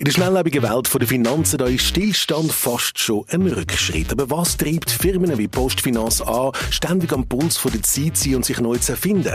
In 0.00 0.04
der 0.04 0.12
schnelllebigen 0.12 0.62
Welt 0.62 0.88
der 0.94 1.08
Finanzen 1.08 1.58
da 1.58 1.66
ist 1.66 1.82
Stillstand 1.82 2.52
fast 2.52 3.00
schon 3.00 3.24
ein 3.30 3.44
Rückschritt. 3.48 4.12
Aber 4.12 4.30
was 4.30 4.56
treibt 4.56 4.92
Firmen 4.92 5.36
wie 5.36 5.48
Postfinanz 5.48 6.20
an, 6.20 6.52
ständig 6.70 7.12
am 7.12 7.26
Puls 7.26 7.60
der 7.64 7.82
Zeit 7.82 8.16
zu 8.16 8.28
sein 8.28 8.36
und 8.36 8.44
sich 8.44 8.60
neu 8.60 8.78
zu 8.78 8.92
erfinden? 8.92 9.34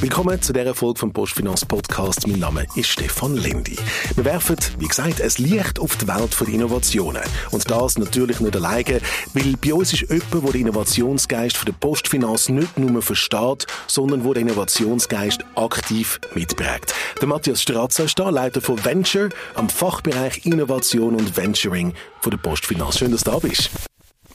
Willkommen 0.00 0.40
zu 0.40 0.54
dieser 0.54 0.74
Folge 0.74 0.98
vom 0.98 1.12
Postfinanz 1.12 1.66
Podcast. 1.66 2.26
Mein 2.26 2.38
Name 2.38 2.64
ist 2.74 2.88
Stefan 2.88 3.36
Lendi. 3.36 3.76
Wir 4.14 4.24
werfen, 4.24 4.56
wie 4.78 4.88
gesagt, 4.88 5.20
ein 5.20 5.30
Licht 5.36 5.78
auf 5.78 5.94
die 5.96 6.08
Welt 6.08 6.40
der 6.40 6.48
Innovationen. 6.48 7.22
Und 7.50 7.70
das 7.70 7.98
natürlich 7.98 8.40
nicht 8.40 8.56
alleine, 8.56 9.02
weil 9.34 9.54
bei 9.62 9.74
uns 9.74 9.92
ist 9.92 10.08
jemand, 10.08 10.32
der 10.32 10.52
den 10.52 10.60
Innovationsgeist 10.62 11.68
der 11.68 11.72
Postfinanz 11.72 12.48
nicht 12.48 12.78
nur 12.78 13.02
versteht, 13.02 13.66
sondern 13.88 14.22
der 14.22 14.32
den 14.32 14.48
Innovationsgeist 14.48 15.44
aktiv 15.54 16.18
mitprägt. 16.34 16.94
Der 17.20 17.28
Matthias 17.28 17.60
Stratzer 17.60 18.04
ist 18.04 18.18
da, 18.18 18.30
Leiter 18.30 18.62
von 18.62 18.82
Venture 18.82 19.28
am 19.54 19.68
Fachbereich 19.82 20.46
Innovation 20.46 21.16
und 21.16 21.36
Venturing 21.36 21.92
von 22.20 22.30
der 22.30 22.38
Postfinanz. 22.38 22.98
Schön, 22.98 23.10
dass 23.10 23.24
du 23.24 23.32
da 23.32 23.40
bist. 23.40 23.68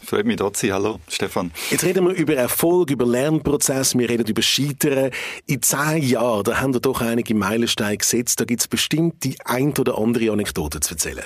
Freut 0.07 0.25
mich, 0.25 0.37
da 0.37 0.53
zu 0.53 0.65
sein. 0.65 0.73
Hallo, 0.73 0.99
Stefan. 1.09 1.51
Jetzt 1.69 1.83
reden 1.83 2.07
wir 2.07 2.13
über 2.13 2.33
Erfolg, 2.33 2.91
über 2.91 3.05
Lernprozess, 3.05 3.93
wir 3.97 4.07
reden 4.07 4.25
über 4.25 4.41
Scheitern. 4.41 5.11
In 5.47 5.61
zehn 5.61 6.01
Jahren, 6.01 6.45
da 6.45 6.61
haben 6.61 6.73
wir 6.73 6.79
doch 6.79 7.01
einige 7.01 7.35
Meilensteine 7.35 7.97
gesetzt. 7.97 8.39
Da 8.39 8.45
gibt 8.45 8.61
es 8.61 8.69
bestimmt 8.69 9.25
die 9.25 9.35
ein 9.43 9.73
oder 9.77 9.97
andere 9.97 10.31
Anekdote 10.31 10.79
zu 10.79 10.93
erzählen. 10.93 11.25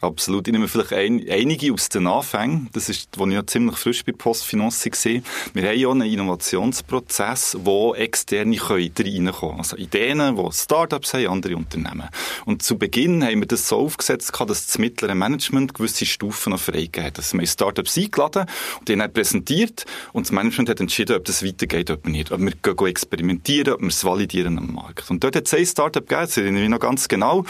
Absolut. 0.00 0.46
Ich 0.46 0.52
nehme 0.52 0.68
vielleicht 0.68 0.92
ein, 0.92 1.26
einige 1.28 1.72
aus 1.72 1.88
den 1.88 2.06
Anfängen. 2.06 2.68
Das 2.72 2.88
ist, 2.88 3.18
wo 3.18 3.26
ich 3.26 3.34
ja 3.34 3.46
ziemlich 3.46 3.76
frisch 3.76 4.04
bei 4.04 4.12
Postfinanz 4.12 4.84
war. 4.86 5.22
Wir 5.52 5.68
haben 5.68 5.78
ja 5.78 5.90
einen 5.90 6.12
Innovationsprozess, 6.12 7.58
wo 7.62 7.94
Externe 7.94 8.56
können 8.56 8.92
reinkommen. 8.96 9.58
Also 9.58 9.76
Ideen, 9.76 10.36
die 10.36 10.52
Startups 10.52 11.14
haben, 11.14 11.26
andere 11.26 11.56
Unternehmen. 11.56 12.08
Und 12.46 12.62
zu 12.62 12.78
Beginn 12.78 13.24
haben 13.24 13.40
wir 13.40 13.46
das 13.46 13.68
so 13.68 13.78
aufgesetzt, 13.78 14.32
dass 14.38 14.66
das 14.66 14.78
mittlere 14.78 15.14
Management 15.14 15.74
gewisse 15.74 16.06
Stufen 16.06 16.52
noch 16.52 16.60
freigegeben 16.60 17.04
hat. 17.04 17.18
Also 17.18 17.38
wir 17.38 17.46
Startups 17.46 17.98
eingeladen 17.98 18.19
und 18.20 18.88
die 18.88 19.00
haben 19.00 19.12
präsentiert 19.12 19.84
und 20.12 20.26
das 20.26 20.32
Management 20.32 20.68
hat 20.68 20.80
entschieden, 20.80 21.16
ob 21.16 21.24
das 21.24 21.44
weitergeht 21.44 21.90
oder 21.90 22.08
nicht. 22.08 22.32
Ob 22.32 22.40
wir 22.40 22.52
gehen 22.52 22.86
experimentieren, 22.86 23.74
ob 23.74 23.80
wir 23.80 23.88
es 23.88 24.04
validieren 24.04 24.58
am 24.58 24.74
Markt. 24.74 25.10
Und 25.10 25.24
dort 25.24 25.36
hat 25.36 25.46
es 25.46 25.54
ein 25.54 25.66
Startup 25.66 26.06
gegeben, 26.06 26.26
das 26.26 26.36
erinnere 26.36 26.64
ich 26.64 26.68
noch 26.68 26.80
ganz 26.80 27.08
genau. 27.08 27.44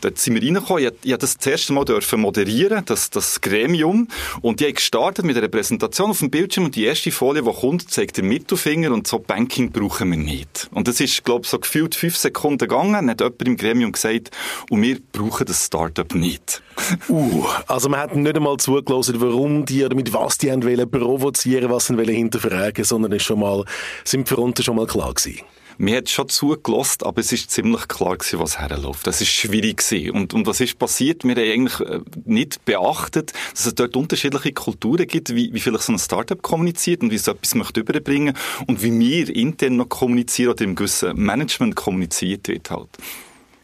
Dort 0.00 0.18
sind 0.18 0.34
wir 0.34 0.42
reingekommen. 0.42 0.84
Ich, 1.02 1.12
ich 1.12 1.16
das, 1.16 1.36
das 1.36 1.46
erste 1.46 1.72
Mal 1.72 1.84
dürfen 1.84 2.20
moderieren, 2.20 2.84
das, 2.84 3.10
das 3.10 3.40
Gremium. 3.40 4.08
Und 4.40 4.60
die 4.60 4.66
haben 4.66 4.74
gestartet 4.74 5.24
mit 5.24 5.36
einer 5.36 5.48
Präsentation 5.48 6.10
auf 6.10 6.18
dem 6.18 6.30
Bildschirm 6.30 6.66
und 6.66 6.76
die 6.76 6.84
erste 6.84 7.10
Folie, 7.10 7.42
die 7.42 7.52
kommt, 7.52 7.90
zeigt 7.90 8.16
den 8.16 8.28
Mittelfinger 8.28 8.92
und 8.92 9.06
so 9.06 9.18
Banking 9.18 9.72
brauchen 9.72 10.10
wir 10.10 10.18
nicht. 10.18 10.68
Und 10.72 10.88
das 10.88 11.00
ist, 11.00 11.24
glaube 11.24 11.42
ich, 11.44 11.50
so 11.50 11.58
gefühlt 11.58 11.94
fünf 11.94 12.16
Sekunden 12.16 12.58
gegangen, 12.58 12.92
dann 12.92 13.10
hat 13.10 13.20
jemand 13.20 13.42
im 13.42 13.56
Gremium 13.56 13.92
gesagt, 13.92 14.30
und 14.70 14.82
wir 14.82 14.98
brauchen 15.12 15.46
das 15.46 15.66
Startup 15.66 16.14
nicht. 16.14 16.62
Uh, 17.08 17.44
also 17.66 17.88
man 17.88 18.00
hat 18.00 18.16
nicht 18.16 18.36
einmal 18.36 18.56
zugelassen, 18.56 19.20
warum 19.20 19.64
die 19.64 19.84
oder 19.84 19.94
mit 19.94 20.11
was 20.12 20.38
die 20.38 20.50
wollen 20.50 20.90
provozieren, 20.90 21.70
was 21.70 21.86
sie 21.86 21.96
wollen 21.96 22.14
hinterfragen, 22.14 22.84
sondern 22.84 23.12
ist 23.12 23.24
schon 23.24 23.40
mal, 23.40 23.64
sind 24.04 24.28
die 24.28 24.34
Fronten 24.34 24.62
schon 24.62 24.76
mal 24.76 24.86
klar 24.86 25.14
gewesen. 25.14 25.40
Mir 25.78 25.96
hat 25.96 26.08
schon 26.08 26.28
zugelost, 26.28 27.04
aber 27.04 27.20
es 27.20 27.32
ist 27.32 27.50
ziemlich 27.50 27.88
klar 27.88 28.16
gewesen, 28.16 28.38
was 28.38 28.58
herläuft. 28.58 29.06
Das 29.06 29.20
ist 29.20 29.30
schwierig 29.30 29.78
gewesen. 29.78 30.10
Und, 30.10 30.34
und 30.34 30.46
was 30.46 30.60
ist 30.60 30.78
passiert? 30.78 31.24
Wir 31.24 31.34
haben 31.34 31.38
eigentlich 31.38 31.80
äh, 31.80 32.00
nicht 32.24 32.64
beachtet, 32.64 33.32
dass 33.52 33.66
es 33.66 33.74
dort 33.74 33.96
unterschiedliche 33.96 34.52
Kulturen 34.52 35.06
gibt, 35.06 35.34
wie, 35.34 35.52
wie 35.52 35.60
vielleicht 35.60 35.84
so 35.84 35.92
ein 35.92 35.98
Startup 35.98 36.40
kommuniziert 36.40 37.02
und 37.02 37.10
wie 37.10 37.16
es 37.16 37.26
etwas 37.26 37.54
möchte 37.54 37.80
überbringen 37.80 38.36
und 38.66 38.82
wie 38.82 38.96
wir 38.98 39.34
intern 39.34 39.76
noch 39.76 39.88
kommunizieren 39.88 40.52
oder 40.52 40.64
im 40.64 40.74
gewissen 40.74 41.16
Management 41.16 41.74
kommuniziert 41.74 42.48
wird 42.48 42.70
halt. 42.70 42.90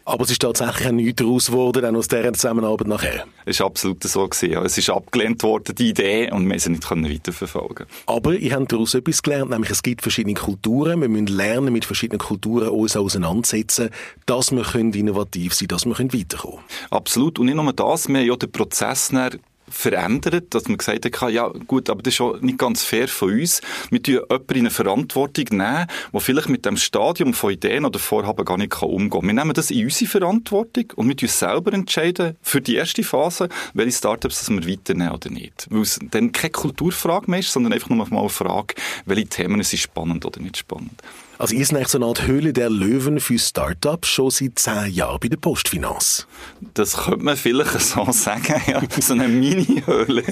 Aber 0.08 0.24
es 0.24 0.30
ist 0.30 0.40
tatsächlich 0.40 0.88
auch 0.88 0.92
nichts 0.92 1.16
daraus 1.16 1.46
geworden, 1.48 1.82
dann 1.82 1.94
aus 1.94 2.08
dieser 2.08 2.32
Zusammenarbeit 2.32 2.86
nachher. 2.86 3.26
Es 3.44 3.60
war 3.60 3.66
absolut 3.66 4.02
so. 4.02 4.26
Gewesen, 4.26 4.52
ja. 4.52 4.62
Es 4.62 4.78
ist 4.78 4.88
abgelehnt 4.88 5.42
worden, 5.42 5.74
die 5.74 5.90
Idee, 5.90 6.32
und 6.32 6.48
wir 6.48 6.58
sie 6.58 6.70
nicht 6.70 6.90
weiterverfolgen 6.90 7.86
Aber 8.06 8.32
ich 8.32 8.52
habe 8.52 8.64
daraus 8.64 8.94
etwas 8.94 9.22
gelernt, 9.22 9.50
nämlich 9.50 9.70
es 9.70 9.82
gibt 9.82 10.00
verschiedene 10.00 10.34
Kulturen. 10.34 11.02
Wir 11.02 11.10
müssen 11.10 11.26
lernen, 11.26 11.74
mit 11.74 11.84
verschiedenen 11.84 12.20
Kulturen 12.20 12.70
uns 12.70 12.96
auseinandersetzen, 12.96 13.90
dass 14.24 14.50
wir 14.50 14.74
innovativ 14.74 15.52
sein 15.52 15.68
können, 15.68 15.78
dass 15.78 15.84
wir 15.84 15.98
weiterkommen 15.98 16.56
können. 16.56 16.88
Absolut. 16.90 17.38
Und 17.38 17.46
nicht 17.46 17.56
nur 17.56 17.70
das, 17.74 18.08
wir 18.08 18.18
haben 18.18 18.26
ja 18.26 18.36
den 18.36 18.50
Prozess 18.50 19.12
verändert, 19.70 20.54
dass 20.54 20.68
man 20.68 20.78
gesagt 20.78 21.04
hat, 21.04 21.32
ja 21.32 21.48
gut, 21.66 21.90
aber 21.90 22.02
das 22.02 22.14
ist 22.14 22.20
auch 22.20 22.40
nicht 22.40 22.58
ganz 22.58 22.82
fair 22.82 23.08
von 23.08 23.32
uns. 23.32 23.60
Wir 23.90 24.02
tun 24.02 24.14
jemanden 24.14 24.52
in 24.54 24.58
eine 24.60 24.70
Verantwortung 24.70 25.44
nehmen, 25.50 25.86
der 26.12 26.20
vielleicht 26.20 26.48
mit 26.48 26.64
dem 26.66 26.76
Stadium 26.76 27.34
von 27.34 27.52
Ideen 27.52 27.84
oder 27.84 27.98
Vorhaben 27.98 28.44
gar 28.44 28.56
nicht 28.56 28.80
umgehen 28.82 29.10
kann. 29.10 29.26
Wir 29.26 29.34
nehmen 29.34 29.52
das 29.52 29.70
in 29.70 29.84
unsere 29.84 30.10
Verantwortung 30.10 30.92
und 30.96 31.08
wir 31.08 31.16
tun 31.16 31.28
selber 31.28 31.72
entscheiden 31.72 32.36
für 32.42 32.60
die 32.60 32.76
erste 32.76 33.02
Phase, 33.02 33.48
welche 33.74 33.96
Startups 33.96 34.48
wir 34.50 34.66
weiternehmen 34.66 35.12
oder 35.12 35.30
nicht. 35.30 35.66
Weil 35.70 35.82
es 35.82 35.98
dann 36.10 36.32
keine 36.32 36.50
Kulturfrage 36.50 37.30
mehr 37.30 37.40
ist, 37.40 37.52
sondern 37.52 37.72
einfach 37.72 37.88
nur 37.88 38.06
mal 38.08 38.20
eine 38.20 38.28
Frage, 38.28 38.74
welche 39.06 39.26
Themen 39.26 39.62
sind 39.62 39.78
spannend 39.78 40.24
oder 40.24 40.40
nicht 40.40 40.56
spannend. 40.56 41.02
Also 41.38 41.54
ihr 41.54 41.64
seid 41.64 41.88
so 41.88 41.98
eine 41.98 42.06
Art 42.06 42.26
Höhle 42.26 42.52
der 42.52 42.68
Löwen 42.68 43.20
für 43.20 43.38
Startups 43.38 44.08
schon 44.08 44.30
seit 44.30 44.58
zehn 44.58 44.92
Jahren 44.92 45.20
bei 45.20 45.28
der 45.28 45.36
Postfinanz. 45.36 46.26
Das 46.74 46.96
könnte 46.96 47.24
man 47.24 47.36
vielleicht 47.36 47.80
so 47.80 48.10
sagen, 48.10 48.60
ja. 48.66 48.82
So 49.00 49.12
eine 49.12 49.28
Mini-Höhle. 49.28 50.24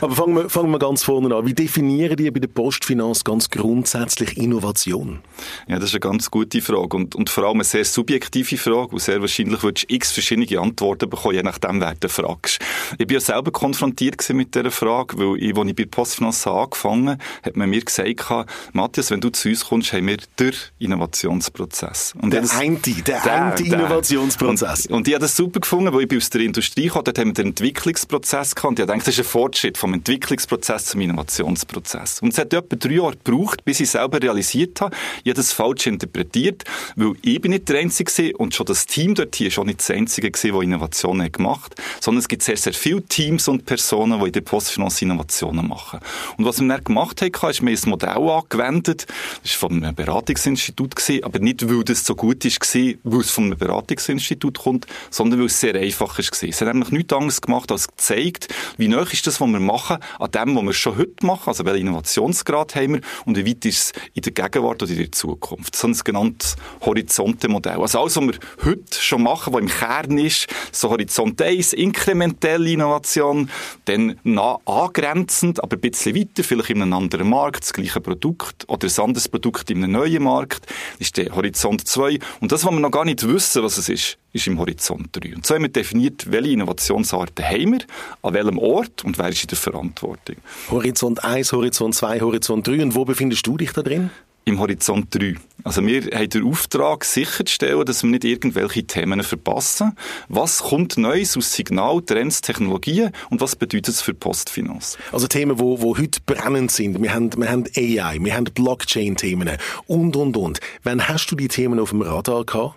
Aber 0.00 0.14
fangen 0.14 0.36
wir, 0.36 0.48
fangen 0.48 0.70
wir 0.70 0.78
ganz 0.78 1.02
vorne 1.02 1.34
an. 1.34 1.46
Wie 1.46 1.54
definieren 1.54 2.14
die 2.16 2.30
bei 2.30 2.38
der 2.38 2.46
Postfinanz 2.46 3.24
ganz 3.24 3.50
grundsätzlich 3.50 4.36
Innovation? 4.36 5.18
Ja, 5.66 5.80
das 5.80 5.86
ist 5.86 5.94
eine 5.94 6.00
ganz 6.00 6.30
gute 6.30 6.62
Frage 6.62 6.96
und, 6.96 7.16
und 7.16 7.28
vor 7.28 7.44
allem 7.44 7.54
eine 7.54 7.64
sehr 7.64 7.84
subjektive 7.84 8.56
Frage 8.56 8.92
und 8.92 9.00
sehr 9.00 9.20
wahrscheinlich 9.20 9.64
würdest 9.64 9.90
du 9.90 9.94
x 9.96 10.12
verschiedene 10.12 10.60
Antworten 10.60 11.10
bekommen, 11.10 11.34
je 11.34 11.42
nachdem, 11.42 11.80
wer 11.80 11.96
du 11.96 12.08
fragst. 12.08 12.60
Ich 12.98 13.06
bin 13.08 13.16
ja 13.16 13.20
selber 13.20 13.50
konfrontiert 13.50 14.28
mit 14.30 14.54
dieser 14.54 14.70
Frage, 14.70 15.18
weil 15.18 15.42
ich, 15.42 15.56
als 15.56 15.68
ich 15.68 15.74
bei 15.74 15.82
der 15.82 15.90
Postfinanz 15.90 16.46
angefangen 16.46 17.08
habe, 17.10 17.18
hat 17.42 17.56
man 17.56 17.68
mir 17.68 17.80
gesagt, 17.80 18.24
Matthias, 18.72 19.10
wenn 19.10 19.20
du 19.20 19.30
zu 19.30 19.48
uns 19.48 19.64
kommst, 19.64 19.92
haben 19.92 20.03
wir 20.06 20.18
den 20.38 20.52
Innovationsprozess. 20.78 22.14
Und 22.20 22.32
der 22.32 22.42
das, 22.42 22.56
eine, 22.56 22.78
der, 22.78 23.20
der 23.20 23.32
eine 23.32 23.60
Innovationsprozess. 23.60 24.86
Und, 24.86 24.94
und 24.94 25.08
ich 25.08 25.14
habe 25.14 25.22
das 25.22 25.36
super 25.36 25.60
gefunden, 25.60 25.92
weil 25.92 26.04
ich 26.10 26.16
aus 26.16 26.30
der 26.30 26.42
Industrie 26.42 26.88
kam, 26.88 27.04
dort 27.04 27.18
haben 27.18 27.28
wir 27.28 27.34
den 27.34 27.48
Entwicklungsprozess 27.48 28.54
gehabt 28.54 28.70
und 28.70 28.78
ich 28.78 28.86
dachte, 28.86 28.98
das 28.98 29.08
ist 29.08 29.18
ein 29.18 29.24
Fortschritt 29.24 29.78
vom 29.78 29.94
Entwicklungsprozess 29.94 30.86
zum 30.86 31.00
Innovationsprozess. 31.00 32.20
Und 32.20 32.32
es 32.32 32.38
hat 32.38 32.52
etwa 32.52 32.76
drei 32.76 32.94
Jahre 32.94 33.16
gebraucht, 33.22 33.64
bis 33.64 33.80
ich 33.80 33.90
selber 33.90 34.20
realisiert 34.20 34.80
habe, 34.80 34.94
ich 35.22 35.30
habe 35.30 35.34
das 35.34 35.52
falsch 35.52 35.86
interpretiert, 35.86 36.64
weil 36.96 37.12
ich 37.22 37.40
bin 37.40 37.52
nicht 37.52 37.68
der 37.68 37.80
Einzige 37.80 38.36
und 38.36 38.54
schon 38.54 38.66
das 38.66 38.86
Team 38.86 39.14
dort 39.14 39.34
hier 39.34 39.50
schon 39.50 39.66
nicht 39.66 39.80
das 39.80 39.90
Einzige 39.90 40.30
gewesen, 40.30 40.54
das 40.54 40.62
Innovationen 40.62 41.32
gemacht 41.32 41.74
hat, 41.78 42.02
sondern 42.02 42.20
es 42.20 42.28
gibt 42.28 42.42
sehr, 42.42 42.56
sehr 42.56 42.72
viele 42.72 43.02
Teams 43.02 43.48
und 43.48 43.66
Personen, 43.66 44.20
die 44.20 44.26
in 44.26 44.32
der 44.32 44.40
Postfinanz 44.40 45.00
Innovationen 45.02 45.68
machen. 45.68 46.00
Und 46.36 46.44
was 46.44 46.60
wir 46.60 46.68
dann 46.68 46.84
gemacht 46.84 47.20
haben, 47.22 47.50
ist, 47.50 47.62
wir 47.62 47.70
ein 47.70 47.90
Modell 47.90 48.28
angewendet, 48.28 49.06
das 49.42 49.52
ist 49.52 49.56
von 49.56 49.93
einem 49.94 50.06
Beratungsinstitut 50.06 50.96
gewesen, 50.96 51.24
aber 51.24 51.38
nicht, 51.38 51.68
weil 51.68 51.84
das 51.84 52.04
so 52.04 52.14
gut 52.14 52.44
ist 52.44 52.60
weil 53.04 53.20
es 53.20 53.30
von 53.30 53.44
einem 53.44 53.58
Beratungsinstitut 53.58 54.58
kommt, 54.58 54.86
sondern 55.10 55.40
weil 55.40 55.46
es 55.46 55.60
sehr 55.60 55.74
einfach 55.74 56.18
ist. 56.18 56.42
Es 56.42 56.60
hat 56.60 56.68
nämlich 56.68 56.90
nichts 56.90 57.12
anderes 57.12 57.40
gemacht, 57.40 57.70
als 57.70 57.88
gezeigt, 57.88 58.48
wie 58.76 58.88
neu 58.88 59.02
ist 59.02 59.26
das, 59.26 59.40
was 59.40 59.48
wir 59.48 59.60
machen, 59.60 59.98
an 60.18 60.30
dem, 60.30 60.56
was 60.56 60.64
wir 60.64 60.72
schon 60.72 60.96
heute 60.96 61.26
machen, 61.26 61.48
also 61.48 61.64
welchen 61.64 61.88
Innovationsgrad 61.88 62.74
haben 62.74 62.94
wir 62.94 63.00
und 63.24 63.36
wie 63.36 63.46
weit 63.46 63.64
ist 63.64 63.78
es 63.78 63.92
in 64.14 64.22
der 64.22 64.32
Gegenwart 64.32 64.82
oder 64.82 64.90
in 64.90 64.98
der 64.98 65.12
Zukunft. 65.12 65.76
So 65.76 65.86
ein 65.86 65.92
genanntes 65.92 66.56
Horizonte-Modell. 66.80 67.80
Also 67.80 68.00
alles, 68.00 68.16
was 68.16 68.24
wir 68.24 68.34
heute 68.64 68.98
schon 68.98 69.22
machen, 69.22 69.52
was 69.52 69.60
im 69.60 69.68
Kern 69.68 70.18
ist, 70.18 70.46
so 70.72 70.90
Horizont 70.90 71.40
1, 71.40 71.74
inkrementelle 71.74 72.70
Innovation, 72.70 73.50
dann 73.84 74.18
nah 74.24 74.58
angrenzend, 74.64 75.62
aber 75.62 75.76
ein 75.76 75.80
bisschen 75.80 76.16
weiter, 76.16 76.42
vielleicht 76.42 76.70
in 76.70 76.82
einem 76.82 76.92
anderen 76.94 77.28
Markt, 77.28 77.64
das 77.64 77.72
gleiche 77.72 78.00
Produkt 78.00 78.64
oder 78.68 78.88
ein 78.88 79.04
anderes 79.04 79.28
Produkt 79.28 79.70
in 79.70 79.83
einem 79.84 79.92
neuen 79.92 80.22
Markt, 80.22 80.66
ist 80.98 81.16
der 81.16 81.34
Horizont 81.34 81.86
2. 81.86 82.18
Und 82.40 82.52
das, 82.52 82.64
was 82.64 82.72
wir 82.72 82.80
noch 82.80 82.90
gar 82.90 83.04
nicht 83.04 83.26
wissen, 83.26 83.62
was 83.62 83.78
es 83.78 83.88
ist, 83.88 84.18
ist 84.32 84.46
im 84.46 84.58
Horizont 84.58 85.08
3. 85.12 85.36
Und 85.36 85.46
so 85.46 85.54
haben 85.54 85.62
wir 85.62 85.68
definiert, 85.68 86.30
welche 86.30 86.50
Innovationsarten 86.50 87.44
haben 87.44 87.72
wir, 87.72 87.80
an 88.22 88.34
welchem 88.34 88.58
Ort 88.58 89.04
und 89.04 89.18
wer 89.18 89.28
ist 89.28 89.42
in 89.42 89.48
der 89.48 89.58
Verantwortung. 89.58 90.36
Horizont 90.70 91.24
1, 91.24 91.52
Horizont 91.52 91.94
2, 91.94 92.20
Horizont 92.20 92.66
3. 92.66 92.82
Und 92.82 92.94
wo 92.94 93.04
befindest 93.04 93.46
du 93.46 93.56
dich 93.56 93.72
da 93.72 93.82
drin? 93.82 94.10
Im 94.44 94.60
Horizont 94.60 95.14
3. 95.14 95.34
Also 95.64 95.84
wir 95.86 96.02
haben 96.02 96.28
den 96.28 96.44
Auftrag, 96.44 97.04
sicherzustellen, 97.04 97.86
dass 97.86 98.02
wir 98.02 98.10
nicht 98.10 98.24
irgendwelche 98.24 98.84
Themen 98.84 99.22
verpassen. 99.22 99.96
Was 100.28 100.58
kommt 100.58 100.98
Neues 100.98 101.36
aus 101.38 101.54
Signal, 101.54 102.02
Trends, 102.02 102.42
Technologien 102.42 103.12
und 103.30 103.40
was 103.40 103.56
bedeutet 103.56 103.88
es 103.88 104.02
für 104.02 104.12
Postfinanz? 104.12 104.98
Also 105.10 105.26
Themen, 105.26 105.58
wo, 105.58 105.80
wo 105.80 105.96
heute 105.96 106.20
brennend 106.26 106.70
sind. 106.70 107.02
Wir 107.02 107.14
haben, 107.14 107.30
wir 107.36 107.50
haben 107.50 107.64
AI, 107.76 108.18
wir 108.20 108.34
haben 108.34 108.44
Blockchain-Themen 108.44 109.56
und, 109.86 110.16
und, 110.16 110.36
und. 110.36 110.60
Wann 110.82 111.08
hast 111.08 111.30
du 111.30 111.36
die 111.36 111.48
Themen 111.48 111.80
auf 111.80 111.90
dem 111.90 112.02
Radar 112.02 112.44
gehabt? 112.44 112.74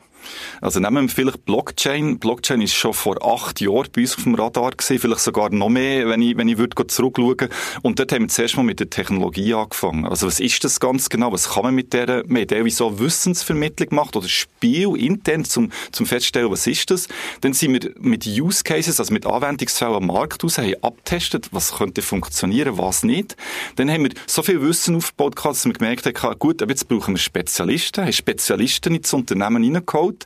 Also 0.61 0.79
nehmen 0.79 1.07
wir 1.07 1.09
vielleicht 1.09 1.45
Blockchain. 1.45 2.19
Blockchain 2.19 2.61
ist 2.61 2.73
schon 2.73 2.93
vor 2.93 3.23
acht 3.25 3.61
Jahren 3.61 3.87
bei 3.93 4.01
uns 4.01 4.17
auf 4.17 4.23
dem 4.23 4.35
Radar 4.35 4.71
gewesen, 4.71 4.99
vielleicht 4.99 5.21
sogar 5.21 5.49
noch 5.51 5.69
mehr, 5.69 6.07
wenn 6.09 6.21
ich, 6.21 6.37
wenn 6.37 6.47
ich 6.47 6.57
würde 6.57 6.87
zurückschauen. 6.87 7.49
Und 7.81 7.99
dort 7.99 8.11
haben 8.11 8.23
wir 8.23 8.27
zuerst 8.29 8.57
mal 8.57 8.63
mit 8.63 8.79
der 8.79 8.89
Technologie 8.89 9.53
angefangen. 9.53 10.05
Also 10.05 10.27
was 10.27 10.39
ist 10.39 10.63
das 10.63 10.79
ganz 10.79 11.09
genau? 11.09 11.31
Was 11.31 11.49
kann 11.49 11.63
man 11.63 11.75
mit 11.75 11.93
der, 11.93 12.23
mit 12.27 12.51
der 12.51 12.65
wieso 12.65 12.99
Wissensvermittlung 12.99 13.89
macht 13.91 14.15
oder 14.15 14.27
Spiel 14.27 14.95
intern 14.95 15.45
zum, 15.45 15.71
zum 15.91 16.05
feststellen, 16.05 16.51
was 16.51 16.67
ist 16.67 16.91
das? 16.91 17.07
Dann 17.41 17.53
sind 17.53 17.73
wir 17.73 17.91
mit 17.99 18.25
Use 18.25 18.63
Cases, 18.63 18.99
also 18.99 19.13
mit 19.13 19.25
Anwendungsfällen 19.25 19.95
am 19.95 20.07
Markt 20.07 20.43
aus, 20.43 20.57
haben 20.57 20.73
abgetestet, 20.81 21.49
was 21.51 21.75
könnte 21.75 22.01
funktionieren, 22.01 22.77
was 22.77 23.03
nicht. 23.03 23.35
Dann 23.75 23.89
haben 23.89 24.03
wir 24.03 24.11
so 24.25 24.43
viel 24.43 24.61
Wissen 24.61 24.95
aufgebaut, 24.95 25.35
dass 25.43 25.65
wir 25.65 25.73
gemerkt 25.73 26.05
haben, 26.05 26.39
gut, 26.39 26.61
aber 26.61 26.71
jetzt 26.71 26.87
brauchen 26.87 27.15
wir 27.15 27.19
Spezialisten, 27.19 28.03
haben 28.03 28.13
Spezialisten 28.13 28.95
ins 28.95 29.13
Unternehmen 29.13 29.63
reingeholt. 29.63 30.16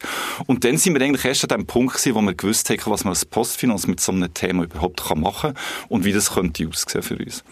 Und 0.47 0.63
dann 0.63 0.77
sind 0.77 0.93
wir 0.93 1.01
eigentlich 1.01 1.25
erst 1.25 1.43
an 1.43 1.59
dem 1.59 1.67
Punkt 1.67 1.95
gewesen, 1.95 2.15
wo 2.15 2.21
wir 2.21 2.33
gewusst 2.33 2.69
haben, 2.69 2.79
was 2.85 3.03
man 3.03 3.11
als 3.11 3.25
Postfinanz 3.25 3.88
mit 3.88 3.99
so 3.99 4.11
einem 4.11 4.33
Thema 4.33 4.63
überhaupt 4.63 5.03
machen 5.15 5.53
kann 5.53 5.63
und 5.89 6.05
wie 6.05 6.13
das 6.13 6.33
könnte 6.33 6.67
aussehen 6.67 7.01
für 7.01 7.17
uns. 7.17 7.43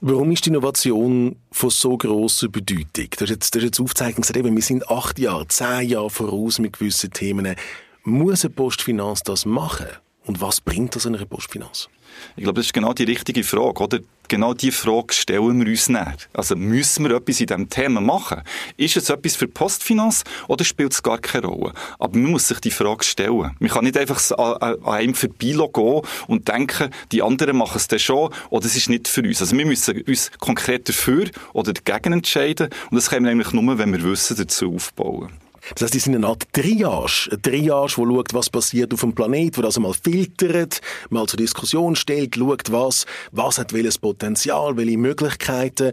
Warum 0.00 0.30
ist 0.30 0.44
die 0.44 0.50
Innovation 0.50 1.34
von 1.50 1.70
so 1.70 1.98
grosser 1.98 2.48
Bedeutung? 2.48 3.08
Du 3.10 3.22
hast 3.22 3.30
jetzt, 3.30 3.54
du 3.54 3.58
hast 3.58 3.64
jetzt 3.64 3.80
aufgezeigt 3.80 4.16
gesagt, 4.16 4.44
wir 4.44 4.62
sind 4.62 4.88
acht 4.88 5.18
Jahre, 5.18 5.48
zehn 5.48 5.88
Jahre 5.88 6.08
voraus 6.08 6.60
mit 6.60 6.78
gewissen 6.78 7.10
Themen. 7.10 7.56
Muss 8.04 8.44
eine 8.44 8.54
Postfinanz 8.54 9.22
das 9.24 9.44
machen? 9.44 9.88
Und 10.24 10.40
was 10.40 10.60
bringt 10.60 10.94
das 10.94 11.06
einer 11.06 11.24
Postfinanz? 11.24 11.88
Ich 12.36 12.44
glaube, 12.44 12.60
das 12.60 12.66
ist 12.66 12.72
genau 12.72 12.92
die 12.92 13.04
richtige 13.04 13.42
Frage, 13.42 13.82
oder? 13.82 13.98
Genau 14.28 14.52
die 14.52 14.72
Frage 14.72 15.14
stellen 15.14 15.58
wir 15.58 15.66
uns 15.66 15.88
nicht. 15.88 16.28
Also 16.34 16.54
müssen 16.54 17.08
wir 17.08 17.16
etwas 17.16 17.40
in 17.40 17.46
diesem 17.46 17.70
Thema 17.70 18.02
machen? 18.02 18.42
Ist 18.76 18.98
es 18.98 19.08
etwas 19.08 19.36
für 19.36 19.48
Postfinanz 19.48 20.22
oder 20.48 20.64
spielt 20.64 20.92
es 20.92 21.02
gar 21.02 21.18
keine 21.18 21.46
Rolle? 21.46 21.72
Aber 21.98 22.18
man 22.18 22.32
muss 22.32 22.48
sich 22.48 22.60
die 22.60 22.70
Frage 22.70 23.04
stellen. 23.04 23.56
Man 23.58 23.70
kann 23.70 23.84
nicht 23.84 23.96
einfach 23.96 24.20
an, 24.38 24.84
einem 24.84 25.14
vorbeigehen 25.14 26.02
und 26.26 26.46
denken, 26.46 26.90
die 27.10 27.22
anderen 27.22 27.56
machen 27.56 27.78
es 27.78 27.88
dann 27.88 27.98
schon 27.98 28.30
oder 28.50 28.66
es 28.66 28.76
ist 28.76 28.90
nicht 28.90 29.08
für 29.08 29.22
uns. 29.22 29.40
Also 29.40 29.56
wir 29.56 29.64
müssen 29.64 30.02
uns 30.02 30.30
konkret 30.38 30.88
dafür 30.88 31.28
oder 31.54 31.72
dagegen 31.72 32.12
entscheiden 32.12 32.68
und 32.90 32.96
das 32.96 33.08
können 33.08 33.24
wir 33.24 33.32
eigentlich 33.32 33.52
nur, 33.52 33.78
wenn 33.78 33.92
wir 33.92 34.02
Wissen 34.02 34.36
dazu 34.36 34.74
aufbauen. 34.74 35.47
Das 35.74 35.82
heißt, 35.82 35.94
die 35.94 35.98
sind 35.98 36.14
eine 36.14 36.26
Art 36.26 36.44
Triage. 36.52 37.30
Eine 37.30 37.42
Triage, 37.42 37.94
die 37.96 38.02
schaut, 38.02 38.34
was 38.34 38.50
passiert 38.50 38.94
auf 38.94 39.00
dem 39.00 39.14
Planet, 39.14 39.56
wo 39.58 39.62
das 39.62 39.76
einmal 39.76 39.94
filtert, 39.94 40.80
mal 41.10 41.26
zur 41.26 41.38
Diskussion 41.38 41.96
stellt, 41.96 42.36
schaut, 42.36 42.70
was, 42.72 43.06
was 43.32 43.58
hat 43.58 43.72
welches 43.72 43.98
Potenzial, 43.98 44.76
welche 44.76 44.98
Möglichkeiten 44.98 45.92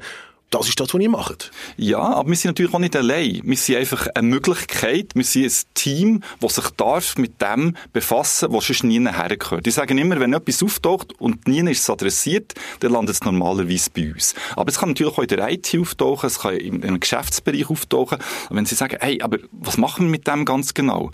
das 0.51 0.69
ist 0.69 0.79
das, 0.79 0.93
was 0.93 1.01
ihr 1.01 1.09
macht. 1.09 1.51
Ja, 1.77 1.99
aber 1.99 2.29
wir 2.29 2.35
sind 2.35 2.49
natürlich 2.49 2.73
auch 2.73 2.79
nicht 2.79 2.95
allein. 2.95 3.41
Wir 3.43 3.57
sind 3.57 3.77
einfach 3.77 4.07
eine 4.15 4.27
Möglichkeit, 4.27 5.11
wir 5.13 5.23
sind 5.23 5.45
ein 5.45 5.73
Team, 5.73 6.23
das 6.39 6.55
sich 6.55 6.69
darf 6.71 7.17
mit 7.17 7.41
dem 7.41 7.75
befassen, 7.93 8.51
was 8.51 8.67
sonst 8.67 8.83
nie 8.83 9.05
hergehört. 9.05 9.67
Ich 9.67 9.73
sage 9.73 9.99
immer, 9.99 10.19
wenn 10.19 10.33
etwas 10.33 10.63
auftaucht 10.63 11.13
und 11.19 11.47
nie 11.47 11.59
ist 11.69 11.81
es 11.81 11.89
adressiert, 11.89 12.53
dann 12.79 12.91
landet 12.91 13.15
es 13.15 13.23
normalerweise 13.23 13.89
bei 13.89 14.11
uns. 14.13 14.35
Aber 14.55 14.69
es 14.69 14.79
kann 14.79 14.89
natürlich 14.89 15.13
auch 15.13 15.19
in 15.19 15.27
der 15.27 15.49
IT 15.49 15.75
auftauchen, 15.79 16.27
es 16.27 16.39
kann 16.39 16.55
in 16.55 16.83
einem 16.83 16.99
Geschäftsbereich 16.99 17.69
auftauchen. 17.69 18.19
Und 18.49 18.55
wenn 18.55 18.65
Sie 18.65 18.75
sagen, 18.75 18.97
hey, 19.01 19.21
aber 19.21 19.39
was 19.51 19.77
machen 19.77 20.05
wir 20.05 20.11
mit 20.11 20.27
dem 20.27 20.45
ganz 20.45 20.73
genau? 20.73 21.11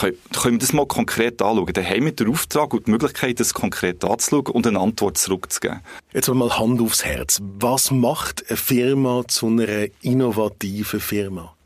Können, 0.00 0.16
können 0.32 0.54
wir 0.54 0.58
das 0.58 0.72
mal 0.72 0.86
konkret 0.86 1.40
anschauen? 1.40 1.72
Dann 1.72 1.84
haben 1.84 2.04
wir 2.04 2.12
den 2.12 2.28
Auftrag 2.28 2.74
und 2.74 2.86
die 2.86 2.90
Möglichkeit, 2.90 3.38
das 3.40 3.54
konkret 3.54 4.04
anzuschauen 4.04 4.46
und 4.46 4.66
eine 4.66 4.80
Antwort 4.80 5.18
zurückzugeben. 5.18 5.80
Jetzt 6.12 6.28
mal 6.28 6.58
Hand 6.58 6.80
aufs 6.80 7.04
Herz. 7.04 7.40
Was 7.58 7.90
macht 7.90 8.44
eine 8.48 8.56
Firma 8.56 9.22
zu 9.28 9.46
einer 9.46 9.86
innovativen 10.02 11.00
Firma? 11.00 11.56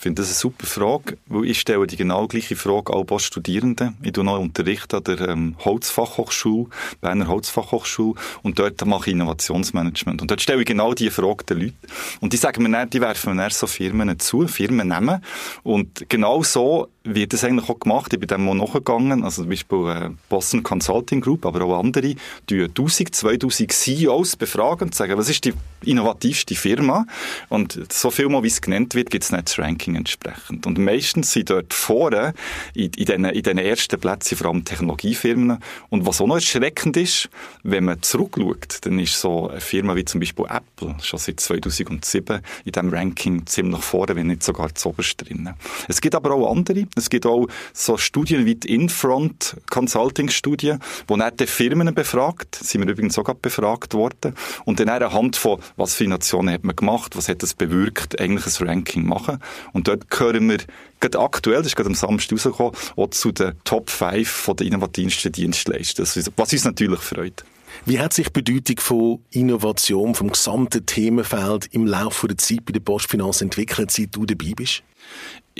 Ich 0.00 0.02
finde 0.02 0.22
das 0.22 0.30
eine 0.30 0.36
super 0.36 0.66
Frage, 0.66 1.18
weil 1.26 1.44
ich 1.44 1.60
stelle 1.60 1.86
die 1.86 1.98
genau 1.98 2.26
gleiche 2.26 2.56
Frage 2.56 2.94
auch 2.94 3.04
bei 3.04 3.18
Studierenden. 3.18 3.98
Ich 4.02 4.12
tue 4.12 4.24
noch 4.24 4.38
Unterricht 4.38 4.94
an 4.94 5.04
der 5.04 5.28
ähm, 5.28 5.56
Holzfachhochschule, 5.62 6.70
Berner 7.02 7.26
Holzfachhochschule, 7.26 8.18
und 8.42 8.58
dort 8.58 8.82
mache 8.86 9.10
ich 9.10 9.12
Innovationsmanagement. 9.14 10.22
Und 10.22 10.30
dort 10.30 10.40
stelle 10.40 10.60
ich 10.60 10.66
genau 10.66 10.94
diese 10.94 11.10
Frage 11.10 11.44
den 11.44 11.60
Leuten. 11.60 11.76
Und 12.20 12.32
die 12.32 12.38
sagen 12.38 12.62
mir 12.62 12.70
dann, 12.70 12.88
die 12.88 13.02
werfen 13.02 13.36
mir 13.36 13.42
dann 13.42 13.50
so 13.50 13.66
Firmen 13.66 14.18
zu, 14.18 14.48
Firmen 14.48 14.88
nehmen. 14.88 15.22
Und 15.64 16.08
genau 16.08 16.42
so 16.44 16.88
wird 17.02 17.32
das 17.32 17.44
eigentlich 17.44 17.68
auch 17.68 17.78
gemacht. 17.78 18.12
Ich 18.12 18.20
bin 18.20 18.26
dem 18.26 18.44
mal 18.44 18.54
nachgegangen, 18.54 19.24
also 19.24 19.42
zum 19.42 19.50
Beispiel 19.50 19.88
äh, 19.88 20.10
Boston 20.28 20.62
Consulting 20.62 21.20
Group, 21.20 21.46
aber 21.46 21.62
auch 21.64 21.78
andere, 21.78 22.14
die 22.50 22.62
1000, 22.62 23.14
2000 23.14 23.72
CEOs 23.72 24.36
befragen 24.36 24.88
und 24.88 24.94
sagen, 24.94 25.16
was 25.16 25.30
ist 25.30 25.44
die 25.46 25.54
innovativste 25.82 26.54
Firma? 26.54 27.06
Und 27.48 27.90
so 27.90 28.10
viel 28.10 28.28
mal, 28.28 28.42
wie 28.42 28.48
es 28.48 28.60
genannt 28.60 28.94
wird, 28.94 29.10
gibt 29.10 29.24
es 29.24 29.32
nicht 29.32 29.48
das 29.48 29.58
Ranking 29.58 29.94
entsprechend. 29.94 30.66
Und 30.66 30.78
meistens 30.78 31.32
sind 31.32 31.48
dort 31.48 31.72
vorne, 31.72 32.34
in, 32.74 32.90
in, 32.96 33.24
in 33.24 33.42
den 33.42 33.58
ersten 33.58 33.98
Plätzen 33.98 34.36
vor 34.36 34.48
allem 34.48 34.64
Technologiefirmen. 34.64 35.58
Und 35.88 36.06
was 36.06 36.20
auch 36.20 36.26
noch 36.26 36.34
erschreckend 36.34 36.98
ist, 36.98 37.30
wenn 37.62 37.84
man 37.84 38.02
zurückschaut, 38.02 38.78
dann 38.82 38.98
ist 38.98 39.18
so 39.18 39.48
eine 39.48 39.60
Firma 39.60 39.96
wie 39.96 40.04
zum 40.04 40.20
Beispiel 40.20 40.44
Apple 40.44 40.96
schon 41.02 41.18
seit 41.18 41.40
2007 41.40 42.40
in 42.66 42.72
diesem 42.72 42.92
Ranking 42.92 43.46
ziemlich 43.46 43.80
vorne, 43.80 44.16
wenn 44.16 44.26
nicht 44.26 44.42
sogar 44.42 44.74
zu 44.74 44.90
oberst 44.90 45.26
drin. 45.26 45.54
Es 45.88 46.00
gibt 46.00 46.14
aber 46.14 46.32
auch 46.32 46.50
andere, 46.50 46.86
es 46.96 47.10
gibt 47.10 47.26
auch 47.26 47.46
so 47.72 47.96
Studien 47.96 48.46
wie 48.46 48.54
die 48.54 48.74
Infront 48.74 49.56
Consulting 49.70 50.28
Studie, 50.30 50.74
wo 51.06 51.16
dann 51.16 51.36
die 51.36 51.46
Firmen 51.46 51.94
befragt, 51.94 52.54
sind 52.56 52.82
wir 52.82 52.90
übrigens 52.90 53.14
sogar 53.14 53.34
befragt 53.34 53.94
worden, 53.94 54.34
und 54.64 54.80
dann 54.80 54.88
anhand 54.88 55.36
von, 55.36 55.60
was 55.76 55.94
für 55.94 56.06
Nationen 56.06 56.52
hat 56.52 56.64
man 56.64 56.76
gemacht, 56.76 57.16
was 57.16 57.28
hat 57.28 57.42
das 57.42 57.54
bewirkt, 57.54 58.20
eigentlich 58.20 58.60
ein 58.60 58.66
Ranking 58.66 59.06
machen. 59.06 59.38
Und 59.72 59.88
dort 59.88 60.10
gehören 60.10 60.48
wir 60.48 60.58
gerade 61.00 61.20
aktuell, 61.20 61.58
das 61.58 61.68
ist 61.68 61.76
gerade 61.76 61.88
am 61.88 61.94
Samstag 61.94 62.32
rausgekommen, 62.32 62.72
auch 62.96 63.10
zu 63.10 63.32
den 63.32 63.52
Top 63.64 63.90
5 63.90 64.28
von 64.28 64.56
den 64.56 64.68
innovativsten 64.68 65.32
Dienstleistern, 65.32 66.06
was 66.36 66.52
uns 66.52 66.64
natürlich 66.64 67.00
freut. 67.00 67.44
Wie 67.86 67.98
hat 67.98 68.12
sich 68.12 68.28
die 68.28 68.42
Bedeutung 68.42 68.80
von 68.80 69.24
Innovation, 69.30 70.14
vom 70.14 70.30
gesamten 70.30 70.84
Themenfeld 70.84 71.66
im 71.72 71.86
Laufe 71.86 72.28
der 72.28 72.36
Zeit 72.36 72.64
bei 72.64 72.72
der 72.72 72.80
Postfinanz 72.80 73.40
entwickelt, 73.40 73.90
seit 73.90 74.14
du 74.14 74.26
dabei 74.26 74.52
bist? 74.54 74.82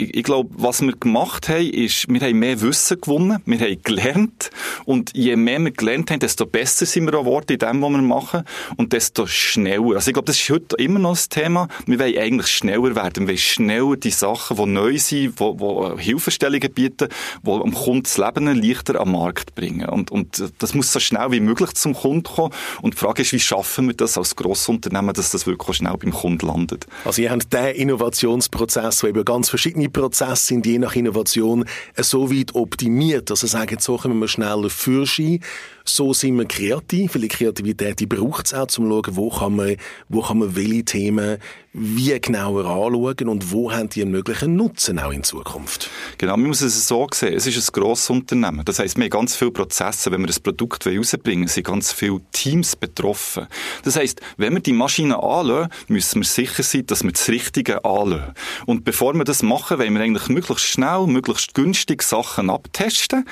Ich, 0.00 0.16
ich 0.16 0.22
glaube, 0.22 0.50
was 0.56 0.80
wir 0.80 0.92
gemacht 0.92 1.48
haben, 1.48 1.68
ist, 1.70 2.08
wir 2.08 2.20
haben 2.20 2.38
mehr 2.38 2.60
Wissen 2.60 3.00
gewonnen, 3.00 3.40
wir 3.44 3.58
haben 3.58 3.82
gelernt 3.82 4.50
und 4.84 5.12
je 5.14 5.36
mehr 5.36 5.60
wir 5.60 5.70
gelernt 5.70 6.10
haben, 6.10 6.20
desto 6.20 6.46
besser 6.46 6.86
sind 6.86 7.04
wir 7.04 7.12
geworden 7.12 7.52
in 7.52 7.58
dem, 7.58 7.82
was 7.82 7.90
wir 7.90 8.02
machen 8.02 8.44
und 8.76 8.92
desto 8.92 9.26
schneller. 9.26 9.96
Also 9.96 10.08
ich 10.10 10.14
glaube, 10.14 10.26
das 10.26 10.36
ist 10.36 10.48
heute 10.50 10.76
immer 10.76 10.98
noch 10.98 11.12
das 11.12 11.28
Thema. 11.28 11.68
Wir 11.86 11.98
wollen 11.98 12.18
eigentlich 12.18 12.48
schneller 12.48 12.94
werden, 12.96 13.26
wir 13.26 13.28
wollen 13.28 13.38
schneller 13.38 13.96
die 13.96 14.10
Sachen, 14.10 14.56
die 14.56 14.66
neu 14.66 14.98
sind, 14.98 15.38
die, 15.38 15.56
die 15.56 16.02
Hilfestellungen 16.02 16.72
bieten, 16.72 17.08
die 17.42 17.50
am 17.50 17.74
Kunden 17.74 18.04
das 18.04 18.16
Leben 18.16 18.62
leichter 18.62 19.00
am 19.00 19.12
Markt 19.12 19.54
bringen. 19.54 19.88
Und, 19.88 20.10
und 20.10 20.52
das 20.58 20.74
muss 20.74 20.92
so 20.92 21.00
schnell 21.00 21.30
wie 21.30 21.40
möglich 21.40 21.74
zum 21.74 21.94
Kunden 21.94 22.22
kommen 22.22 22.54
und 22.82 22.94
die 22.94 22.98
Frage 22.98 23.22
ist, 23.22 23.32
wie 23.32 23.40
schaffen 23.40 23.88
wir 23.88 23.94
das 23.94 24.16
als 24.16 24.36
Grossunternehmen, 24.36 25.12
dass 25.14 25.30
das 25.30 25.46
wirklich 25.46 25.76
schnell 25.76 25.96
beim 25.98 26.12
Kunden 26.12 26.46
landet? 26.46 26.86
Also 27.04 27.22
ihr 27.22 27.30
habt 27.30 27.52
den 27.52 27.74
Innovationsprozess, 27.74 28.98
der 28.98 29.10
über 29.10 29.24
ganz 29.24 29.48
verschiedene 29.48 29.89
Prozesse 29.90 30.46
sind 30.46 30.66
je 30.66 30.78
nach 30.78 30.96
Innovation 30.96 31.64
so 31.96 32.30
weit 32.30 32.54
optimiert, 32.54 33.30
dass 33.30 33.40
sie 33.40 33.48
sagen, 33.48 33.78
so 33.78 33.96
können 33.96 34.18
wir 34.18 34.28
schneller 34.28 34.70
Führerschein, 34.70 35.40
so 35.84 36.12
sind 36.12 36.36
wir 36.38 36.46
kreativ, 36.46 37.14
weil 37.14 37.28
Kreativität, 37.28 38.08
braucht 38.08 38.46
es 38.46 38.54
auch, 38.54 38.62
um 38.62 38.68
zu 38.68 38.82
schauen, 38.82 39.16
wo 39.16 39.30
kann 39.30 39.56
man, 39.56 39.76
wo 40.08 40.22
kann 40.22 40.38
man 40.38 40.56
welche 40.56 40.84
Themen 40.84 41.38
wie 41.72 42.18
genauer 42.20 42.64
anschauen 42.64 43.28
und 43.28 43.52
wo 43.52 43.70
haben 43.70 43.88
die 43.88 44.02
einen 44.02 44.10
möglichen 44.10 44.56
Nutzen 44.56 44.98
auch 44.98 45.12
in 45.12 45.22
Zukunft? 45.22 45.88
Genau, 46.18 46.36
man 46.36 46.48
muss 46.48 46.62
es 46.62 46.88
so 46.88 47.06
sehen, 47.12 47.34
es 47.34 47.46
ist 47.46 47.68
ein 47.68 47.72
grosses 47.80 48.10
Unternehmen. 48.10 48.64
Das 48.64 48.80
heisst, 48.80 48.96
wir 48.96 49.04
haben 49.04 49.10
ganz 49.10 49.36
viele 49.36 49.52
Prozesse, 49.52 50.10
wenn 50.10 50.20
wir 50.20 50.26
das 50.26 50.40
Produkt 50.40 50.86
rausbringen 50.86 51.46
sind 51.46 51.66
ganz 51.66 51.92
viele 51.92 52.20
Teams 52.32 52.74
betroffen. 52.74 53.46
Das 53.84 53.96
heisst, 53.96 54.20
wenn 54.36 54.52
wir 54.52 54.60
die 54.60 54.72
Maschine 54.72 55.16
anschauen, 55.16 55.68
müssen 55.86 56.22
wir 56.22 56.26
sicher 56.26 56.62
sein, 56.62 56.86
dass 56.86 57.04
wir 57.04 57.12
das 57.12 57.28
Richtige 57.28 57.84
anschauen. 57.84 58.34
Und 58.66 58.84
bevor 58.84 59.14
wir 59.14 59.24
das 59.24 59.42
machen, 59.42 59.78
wollen 59.78 59.94
wir 59.94 60.02
eigentlich 60.02 60.28
möglichst 60.28 60.66
schnell, 60.66 61.06
möglichst 61.06 61.54
günstig 61.54 62.02
Sachen 62.02 62.50
abtesten 62.50 63.24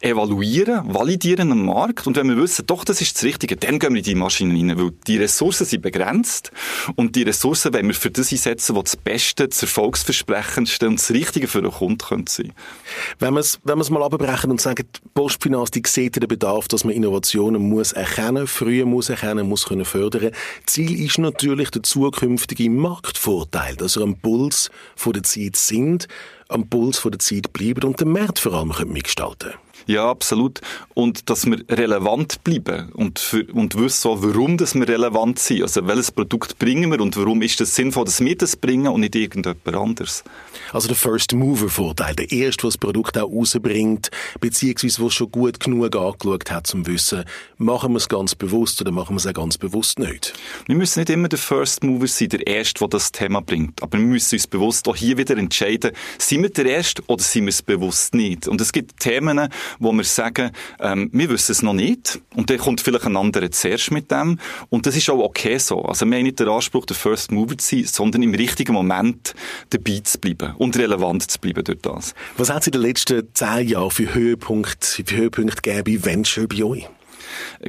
evaluieren, 0.00 0.92
validieren 0.92 1.52
am 1.52 1.64
Markt 1.64 2.06
und 2.06 2.16
wenn 2.16 2.28
wir 2.28 2.36
wissen, 2.36 2.66
doch, 2.66 2.84
das 2.84 3.00
ist 3.00 3.16
das 3.16 3.24
Richtige, 3.24 3.56
dann 3.56 3.78
gehen 3.78 3.94
wir 3.94 3.98
in 3.98 4.04
die 4.04 4.14
Maschine 4.14 4.54
rein, 4.54 4.78
weil 4.78 4.90
die 5.06 5.16
Ressourcen 5.16 5.64
sind 5.64 5.82
begrenzt 5.82 6.52
und 6.96 7.16
die 7.16 7.22
Ressourcen 7.22 7.72
wollen 7.72 7.88
wir 7.88 7.94
für 7.94 8.10
das 8.10 8.30
einsetzen, 8.30 8.76
was 8.76 8.84
das 8.84 8.96
Beste, 8.96 9.48
das 9.48 9.62
Erfolgsversprechendste 9.62 10.86
und 10.86 10.98
das 10.98 11.10
Richtige 11.10 11.48
für 11.48 11.62
den 11.62 11.70
Kunden 11.70 11.98
könnte 11.98 12.30
sein. 12.30 12.52
Wenn 13.18 13.34
wir 13.34 13.40
es, 13.40 13.58
wenn 13.64 13.78
wir 13.78 13.82
es 13.82 13.90
mal 13.90 14.02
abbrechen 14.02 14.50
und 14.50 14.60
sagen, 14.60 14.86
die 14.94 15.08
Postfinanz, 15.14 15.70
die 15.70 15.82
sieht 15.86 16.16
den 16.16 16.28
Bedarf, 16.28 16.68
dass 16.68 16.84
man 16.84 16.92
Innovationen 16.92 17.62
muss 17.62 17.92
erkennen, 17.92 18.46
früher 18.46 18.84
muss 18.84 19.08
erkennen, 19.08 19.48
muss 19.48 19.64
können 19.64 19.86
fördern. 19.86 20.32
Ziel 20.66 21.00
ist 21.04 21.18
natürlich 21.18 21.70
der 21.70 21.82
zukünftige 21.82 22.68
Marktvorteil, 22.68 23.76
dass 23.76 23.96
er 23.96 24.02
am 24.02 24.18
Puls 24.18 24.70
der 25.06 25.22
Zeit 25.22 25.56
sind, 25.56 26.06
am 26.48 26.68
Puls 26.68 27.02
der 27.02 27.18
Zeit 27.18 27.52
bleiben 27.52 27.84
und 27.84 28.00
den 28.00 28.10
Markt 28.12 28.38
vor 28.38 28.52
allem 28.52 28.72
mitgestalten 28.92 29.52
können. 29.52 29.65
Ja, 29.86 30.10
absolut. 30.10 30.60
Und 30.94 31.30
dass 31.30 31.46
wir 31.46 31.62
relevant 31.70 32.42
bleiben 32.42 32.90
und, 32.92 33.20
für, 33.20 33.46
und 33.52 33.78
wissen 33.78 34.08
auch, 34.08 34.18
warum 34.20 34.56
dass 34.56 34.74
wir 34.74 34.88
relevant 34.88 35.38
sind. 35.38 35.62
Also 35.62 35.86
welches 35.86 36.10
Produkt 36.10 36.58
bringen 36.58 36.90
wir 36.90 37.00
und 37.00 37.16
warum 37.16 37.40
ist 37.40 37.60
es 37.60 37.76
sinnvoll, 37.76 38.04
dass 38.04 38.20
wir 38.20 38.36
das 38.36 38.56
bringen 38.56 38.88
und 38.88 39.00
nicht 39.00 39.14
irgendjemand 39.14 39.66
anderes. 39.68 40.24
Also 40.72 40.88
der 40.88 40.96
First 40.96 41.34
Mover 41.34 41.68
Vorteil, 41.68 42.16
der 42.16 42.32
erste, 42.32 42.62
der 42.62 42.68
das 42.68 42.78
Produkt 42.78 43.16
auch 43.16 43.30
rausbringt, 43.30 44.10
beziehungsweise 44.40 45.04
was 45.04 45.14
schon 45.14 45.30
gut 45.30 45.60
genug 45.60 45.94
angeschaut 45.94 46.50
hat, 46.50 46.66
zum 46.66 46.84
Wissen, 46.86 47.24
machen 47.58 47.92
wir 47.92 47.98
es 47.98 48.08
ganz 48.08 48.34
bewusst 48.34 48.80
oder 48.80 48.90
machen 48.90 49.14
wir 49.14 49.18
es 49.18 49.26
auch 49.26 49.34
ganz 49.34 49.56
bewusst 49.56 50.00
nicht. 50.00 50.32
Wir 50.66 50.74
müssen 50.74 50.98
nicht 50.98 51.10
immer 51.10 51.28
der 51.28 51.38
First 51.38 51.84
Mover 51.84 52.08
sein, 52.08 52.30
der 52.30 52.44
Erste, 52.44 52.80
der 52.80 52.88
das 52.88 53.12
Thema 53.12 53.40
bringt. 53.40 53.82
Aber 53.84 53.98
wir 53.98 54.04
müssen 54.04 54.34
uns 54.34 54.48
bewusst 54.48 54.88
auch 54.88 54.96
hier 54.96 55.16
wieder 55.16 55.36
entscheiden, 55.36 55.92
sind 56.18 56.42
wir 56.42 56.50
der 56.50 56.66
Erste 56.66 57.02
oder 57.06 57.22
sind 57.22 57.44
wir 57.44 57.50
es 57.50 57.62
bewusst 57.62 58.14
nicht. 58.14 58.48
Und 58.48 58.60
es 58.60 58.72
gibt 58.72 58.98
Themen, 58.98 59.48
wo 59.78 59.92
wir 59.92 60.04
sagen, 60.04 60.50
ähm, 60.80 61.10
wir 61.12 61.28
wissen 61.30 61.52
es 61.52 61.62
noch 61.62 61.72
nicht 61.72 62.20
und 62.34 62.50
dann 62.50 62.58
kommt 62.58 62.80
vielleicht 62.80 63.06
ein 63.06 63.16
anderer 63.16 63.50
zuerst 63.50 63.90
mit 63.90 64.10
dem 64.10 64.38
und 64.68 64.86
das 64.86 64.96
ist 64.96 65.08
auch 65.10 65.18
okay 65.18 65.58
so. 65.58 65.82
Also 65.82 66.06
wir 66.06 66.16
haben 66.16 66.24
nicht 66.24 66.40
den 66.40 66.48
Anspruch, 66.48 66.86
der 66.86 66.96
First 66.96 67.32
Mover 67.32 67.58
zu 67.58 67.76
sein, 67.76 67.84
sondern 67.84 68.22
im 68.22 68.34
richtigen 68.34 68.72
Moment 68.72 69.34
dabei 69.70 70.00
zu 70.02 70.18
bleiben 70.18 70.54
und 70.56 70.76
relevant 70.76 71.30
zu 71.30 71.38
bleiben 71.38 71.64
durch 71.64 71.80
das. 71.82 72.14
Was 72.36 72.50
hat 72.50 72.62
es 72.62 72.66
in 72.68 72.72
den 72.72 72.82
letzten 72.82 73.28
zehn 73.34 73.68
Jahren 73.68 73.90
für 73.90 74.14
Höhepunkte, 74.14 75.04
für 75.04 75.16
Höhepunkte 75.16 75.62
gegeben 75.62 76.02
bei 76.02 76.10
Venture 76.10 76.46
bei 76.46 76.64
euch? 76.64 76.88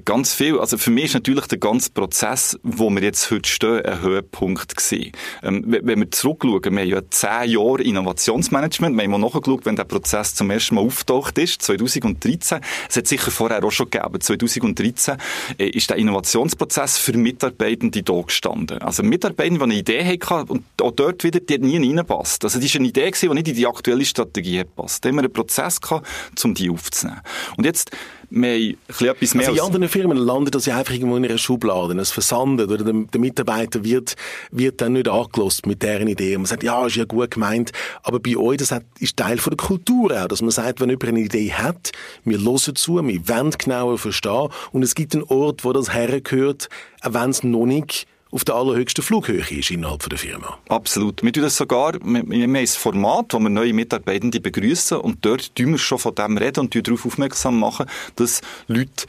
Ganz 0.06 0.34
viel. 0.34 0.60
Also 0.60 0.78
für 0.78 0.92
mich 0.92 1.06
ist 1.06 1.14
natürlich 1.14 1.48
der 1.48 1.58
ganze 1.58 1.92
Prozess, 1.92 2.60
wo 2.64 2.90
wir 2.90 3.02
jetzt 3.02 3.32
heute 3.32 3.50
stehen, 3.50 3.86
ein 3.86 4.02
Höhepunkt 4.02 4.76
gewesen. 4.76 5.12
Ähm, 5.44 5.64
wenn 5.68 6.00
wir 6.00 6.12
zurückschauen, 6.12 6.64
wir 6.64 6.82
haben 6.82 6.90
ja 6.90 7.02
zehn 7.10 7.52
Jahre 7.52 7.82
Innovationsmanagement. 7.84 8.96
Wir 8.96 9.04
haben 9.04 9.12
mal 9.12 9.18
nachgeschaut, 9.18 9.66
wenn 9.66 9.76
der 9.76 9.86
Prozess 9.86 10.36
zum 10.36 10.50
ersten 10.50 10.76
Mal 10.76 10.82
auftaucht 10.82 11.38
ist, 11.38 11.62
2013. 11.62 12.60
Es 12.90 12.98
hat 12.98 13.08
sicher 13.08 13.32
vorher 13.32 13.64
auch 13.64 13.72
schon 13.72 13.90
gegeben. 13.90 14.20
2013 14.20 15.18
äh, 15.58 15.70
ist 15.70 15.90
der 15.90 15.98
Innovationsprozess 15.98 16.98
für 16.98 17.18
Mitarbeitende 17.18 18.04
da 18.04 18.22
gestanden. 18.22 18.80
Also 18.80 19.04
Mitarbeitende, 19.04 19.60
die 19.60 19.64
eine 19.64 19.76
Idee 19.76 20.20
hatten 20.28 20.50
und 20.50 20.64
auch 20.82 20.92
dort 20.92 21.24
wieder, 21.24 21.40
die 21.40 21.56
hat 21.56 21.62
nie 21.62 21.78
reinpasst. 21.78 22.44
Also 22.44 22.58
das 22.58 22.66
ist 22.66 22.76
eine 22.76 22.88
Idee 22.88 23.12
die 23.22 23.30
nicht 23.30 23.48
in 23.48 23.56
die 23.56 23.68
aktuelle 23.68 24.06
Strategie 24.06 24.64
passt. 24.64 25.04
Da 25.04 25.10
haben 25.10 25.16
wir 25.16 25.24
einen 25.24 25.34
Prozess 25.34 25.82
gehabt, 25.82 26.08
um 26.44 26.54
die 26.54 26.70
aufzunehmen. 26.70 27.22
Und 27.58 27.66
jetzt 27.66 27.92
wir 28.30 28.76
haben 28.90 29.08
etwas 29.08 29.36
mehr 29.36 29.48
also 29.48 29.60
in 29.60 29.66
anderen 29.66 29.90
Firmen 29.90 30.18
landet 30.18 30.56
das 30.56 30.66
ja 30.66 30.78
einfach 30.78 30.94
irgendwo 30.94 31.16
in 31.16 31.26
einer 31.26 31.38
Schublade. 31.38 31.98
Es 32.00 32.12
versandet 32.12 32.70
oder 32.70 32.84
der, 32.84 32.94
der 32.94 33.22
Mitarbeiter 33.22 33.84
wird, 33.84 34.16
wird 34.52 34.82
dann 34.82 34.94
nicht 34.94 35.08
angelost 35.08 35.66
mit 35.66 35.82
deren 35.82 36.08
Idee. 36.08 36.36
Und 36.36 36.42
man 36.42 36.48
sagt, 36.48 36.64
ja, 36.64 36.86
ist 36.86 36.98
ja 36.98 37.06
gut 37.06 37.32
gemeint. 37.32 37.72
Aber 38.04 38.20
bei 38.20 38.36
euch, 38.36 38.58
das 38.58 38.76
ist 39.00 39.16
Teil 39.16 39.38
von 39.38 39.52
der 39.52 39.66
Kultur 39.66 40.12
auch, 40.12 40.28
dass 40.28 40.42
man 40.42 40.52
sagt, 40.52 40.82
wenn 40.82 40.90
jemand 40.90 41.08
eine 41.08 41.22
Idee 41.22 41.54
hat, 41.54 41.92
wir 42.26 42.40
hören 42.40 42.76
zu, 42.76 42.96
wir 42.96 43.28
wollen 43.30 43.52
genauer 43.52 43.98
verstehen 43.98 44.50
und 44.72 44.84
es 44.84 44.94
gibt 44.94 45.16
einen 45.16 45.24
Ort, 45.24 45.64
wo 45.64 45.72
das 45.72 45.94
hergehört, 45.94 46.70
auch 47.02 47.14
wenn 47.14 47.30
es 47.30 47.44
noch 47.44 47.66
nicht 47.66 48.08
auf 48.38 48.46
der 48.46 48.54
allerhöchsten 48.54 49.04
Flughöhe 49.04 49.44
ist 49.50 49.72
innerhalb 49.72 50.08
der 50.08 50.20
Firma. 50.20 50.60
Absolut. 50.70 51.24
Wir 51.24 51.34
tun 51.34 51.42
das 51.42 51.58
sogar, 51.58 51.94
wir, 51.94 52.24
wir 52.30 52.44
haben 52.44 52.56
ein 52.56 52.68
Format, 52.68 53.34
wo 53.34 53.40
wir 53.40 53.50
neue 53.50 53.74
Mitarbeitende 53.74 54.40
begrüßen 54.40 55.00
und 55.00 55.26
dort 55.26 55.56
tun 55.56 55.72
wir 55.72 55.80
schon 55.80 55.98
von 55.98 56.14
dem 56.14 56.38
reden 56.38 56.60
und 56.60 56.88
darauf 56.88 57.04
aufmerksam 57.04 57.60
machen, 57.60 57.88
dass 58.16 58.42
Leute 58.68 59.08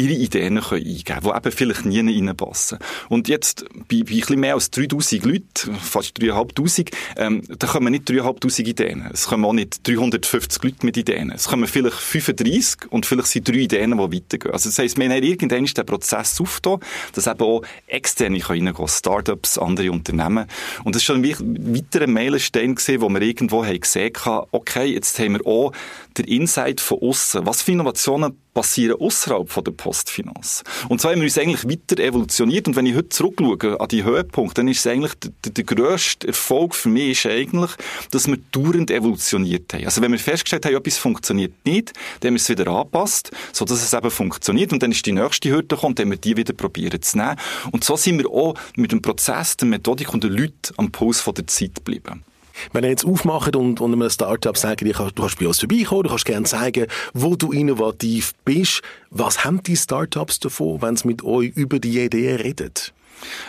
ihre 0.00 0.12
Ideen 0.12 0.60
können 0.60 0.84
eingeben 0.84 1.04
können, 1.04 1.20
die 1.22 1.36
eben 1.36 1.52
vielleicht 1.52 1.84
nie 1.86 2.00
reinpassen. 2.00 2.78
Und 3.08 3.28
jetzt, 3.28 3.64
bei, 3.70 3.84
bei 3.88 3.96
ein 3.96 4.04
bisschen 4.04 4.40
mehr 4.40 4.54
als 4.54 4.70
3000 4.70 5.24
Leuten, 5.24 5.76
fast 5.76 6.20
3500, 6.20 6.90
ähm, 7.16 7.42
da 7.58 7.66
kommen 7.66 7.92
nicht 7.92 8.08
3500 8.08 8.66
Ideen. 8.66 9.08
Es 9.12 9.26
kommen 9.26 9.44
auch 9.44 9.52
nicht 9.52 9.86
350 9.86 10.62
Leute 10.62 10.86
mit 10.86 10.96
Ideen. 10.96 11.30
Es 11.30 11.48
kommen 11.48 11.66
vielleicht 11.66 11.96
35 11.96 12.90
und 12.90 13.06
vielleicht 13.06 13.28
sind 13.28 13.48
drei 13.48 13.54
Ideen, 13.54 13.92
die 13.92 13.98
weitergehen. 13.98 14.52
Also 14.52 14.68
das 14.68 14.78
heisst, 14.78 14.98
wir 14.98 15.08
haben 15.08 15.22
irgendwann 15.22 15.64
den 15.64 15.86
Prozess 15.86 16.40
aufgetan, 16.40 16.80
dass 17.14 17.26
eben 17.26 17.40
auch 17.40 17.62
Externe 17.86 18.48
reingehen 18.48 18.74
können, 18.74 18.88
Startups, 18.88 19.58
andere 19.58 19.90
Unternehmen. 19.92 20.46
Und 20.84 20.94
das 20.94 21.08
war 21.08 21.16
schon 21.16 21.24
ein 21.24 21.74
weiterer 21.74 22.06
Meilenstein 22.06 22.76
wo 22.98 23.08
wir 23.08 23.22
irgendwo 23.22 23.64
haben 23.64 23.80
gesehen 23.80 24.12
haben, 24.24 24.46
okay, 24.52 24.86
jetzt 24.86 25.18
haben 25.18 25.34
wir 25.34 25.46
auch 25.46 25.72
den 26.16 26.26
Insight 26.26 26.80
von 26.80 26.98
außen. 27.00 27.46
Was 27.46 27.62
für 27.62 27.72
Innovationen 27.72 28.36
passieren 28.54 29.00
außerhalb 29.00 29.64
der 29.64 29.72
Postfinanz. 29.72 30.64
Und 30.88 31.00
so 31.00 31.08
haben 31.08 31.16
wir 31.16 31.24
uns 31.24 31.38
eigentlich 31.38 31.64
weiter 31.64 32.02
evolutioniert. 32.02 32.66
Und 32.68 32.76
wenn 32.76 32.86
ich 32.86 32.94
heute 32.94 33.08
zurückschaue 33.08 33.80
an 33.80 33.88
die 33.88 34.04
Höhepunkte, 34.04 34.60
dann 34.60 34.68
ist 34.68 34.80
es 34.80 34.86
eigentlich 34.86 35.14
der, 35.14 35.52
der 35.52 35.64
grösste 35.64 36.28
Erfolg 36.28 36.74
für 36.74 36.88
mich 36.88 37.10
ist 37.10 37.26
eigentlich, 37.26 37.70
dass 38.10 38.26
wir 38.26 38.38
dauernd 38.52 38.90
evolutioniert 38.90 39.72
haben. 39.72 39.84
Also 39.84 40.02
wenn 40.02 40.12
wir 40.12 40.18
festgestellt 40.18 40.66
haben, 40.66 40.76
etwas 40.76 40.98
funktioniert 40.98 41.52
nicht, 41.64 41.92
dann 42.20 42.28
haben 42.28 42.34
wir 42.34 42.40
es 42.40 42.48
wieder 42.48 42.66
angepasst, 42.68 43.30
sodass 43.52 43.82
es 43.82 43.92
eben 43.92 44.10
funktioniert. 44.10 44.72
Und 44.72 44.82
dann 44.82 44.92
ist 44.92 45.04
die 45.06 45.12
nächste 45.12 45.50
Hürde 45.50 45.68
gekommen, 45.68 45.94
dann 45.94 46.06
haben 46.06 46.10
wir 46.12 46.18
die 46.18 46.36
wieder 46.36 46.52
probieren 46.52 47.00
zu 47.02 47.18
nehmen. 47.18 47.36
Und 47.70 47.84
so 47.84 47.96
sind 47.96 48.18
wir 48.18 48.28
auch 48.30 48.54
mit 48.76 48.92
dem 48.92 49.02
Prozess, 49.02 49.56
der 49.56 49.68
Methodik 49.68 50.12
und 50.12 50.24
den 50.24 50.32
Leuten 50.32 50.74
am 50.76 50.90
Puls 50.90 51.24
der 51.24 51.46
Zeit 51.46 51.76
geblieben. 51.76 52.24
Wenn 52.72 52.84
ihr 52.84 52.90
jetzt 52.90 53.04
aufmacht 53.04 53.56
und, 53.56 53.80
und 53.80 53.92
einem 53.92 54.10
Startup 54.10 54.56
sagt, 54.56 54.82
du 54.82 54.92
kannst 54.92 55.38
bei 55.38 55.46
uns 55.46 55.58
vorbeikommen, 55.60 56.04
du 56.04 56.08
kannst 56.10 56.24
gerne 56.24 56.46
zeigen, 56.46 56.86
wo 57.14 57.36
du 57.36 57.52
innovativ 57.52 58.34
bist, 58.44 58.82
was 59.10 59.44
haben 59.44 59.62
die 59.62 59.76
Startups 59.76 60.40
davon, 60.40 60.82
wenn 60.82 60.96
sie 60.96 61.08
mit 61.08 61.24
euch 61.24 61.50
über 61.56 61.78
die 61.78 62.00
Idee 62.00 62.34
reden? 62.36 62.72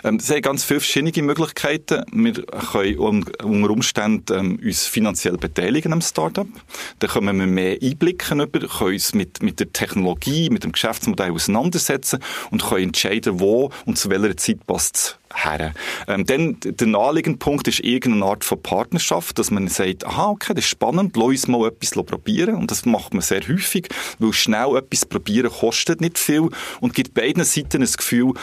Ähm, 0.04 0.16
es 0.16 0.30
haben 0.30 0.42
ganz 0.42 0.64
viele 0.64 0.80
verschiedene 0.80 1.26
Möglichkeiten. 1.26 2.04
Wir 2.12 2.34
können 2.34 2.98
unter 2.98 3.70
Umständen 3.70 4.34
ähm, 4.34 4.60
uns 4.64 4.86
finanziell 4.86 5.38
beteiligen 5.38 5.94
am 5.94 6.02
Startup. 6.02 6.48
Dann 7.00 7.10
können 7.10 7.40
wir 7.40 7.48
mehr 7.48 7.78
Einblicke 7.82 8.34
über, 8.36 8.60
können 8.60 8.94
uns 8.94 9.14
mit, 9.14 9.42
mit 9.42 9.60
der 9.60 9.72
Technologie, 9.74 10.50
mit 10.50 10.64
dem 10.64 10.72
Geschäftsmodell 10.72 11.32
auseinandersetzen 11.32 12.20
und 12.50 12.64
können 12.64 12.86
entscheiden, 12.86 13.40
wo 13.40 13.72
und 13.86 13.98
zu 13.98 14.10
welcher 14.10 14.38
Zeit 14.38 14.66
passt 14.68 14.96
es 14.96 15.22
her. 15.34 15.74
Ähm, 16.08 16.26
dann, 16.26 16.58
der 16.62 16.88
naheliegende 16.88 17.38
Punkt 17.38 17.68
ist 17.68 17.80
irgendeine 17.80 18.26
Art 18.26 18.44
von 18.44 18.62
Partnerschaft, 18.62 19.40
dass 19.40 19.52
man 19.52 19.68
sagt, 19.68 20.06
aha, 20.06 20.30
okay, 20.30 20.54
das 20.54 20.66
ist 20.66 20.70
spannend, 20.70 21.16
lass 21.16 21.28
uns 21.28 21.48
mal 21.48 21.68
etwas 21.68 21.92
probieren. 21.92 22.56
Und 22.56 22.72
das 22.72 22.86
macht 22.86 23.14
man 23.14 23.22
sehr 23.22 23.42
häufig, 23.48 23.88
weil 24.20 24.34
schnell 24.34 24.76
etwas 24.78 25.06
probieren 25.06 25.52
kostet 25.52 26.02
nicht 26.02 26.18
viel 26.18 26.50
und 26.80 26.94
gibt 26.94 27.14
beiden 27.14 27.44
Seiten 27.44 27.82
ein 27.82 27.92
Gefühl, 27.92 28.34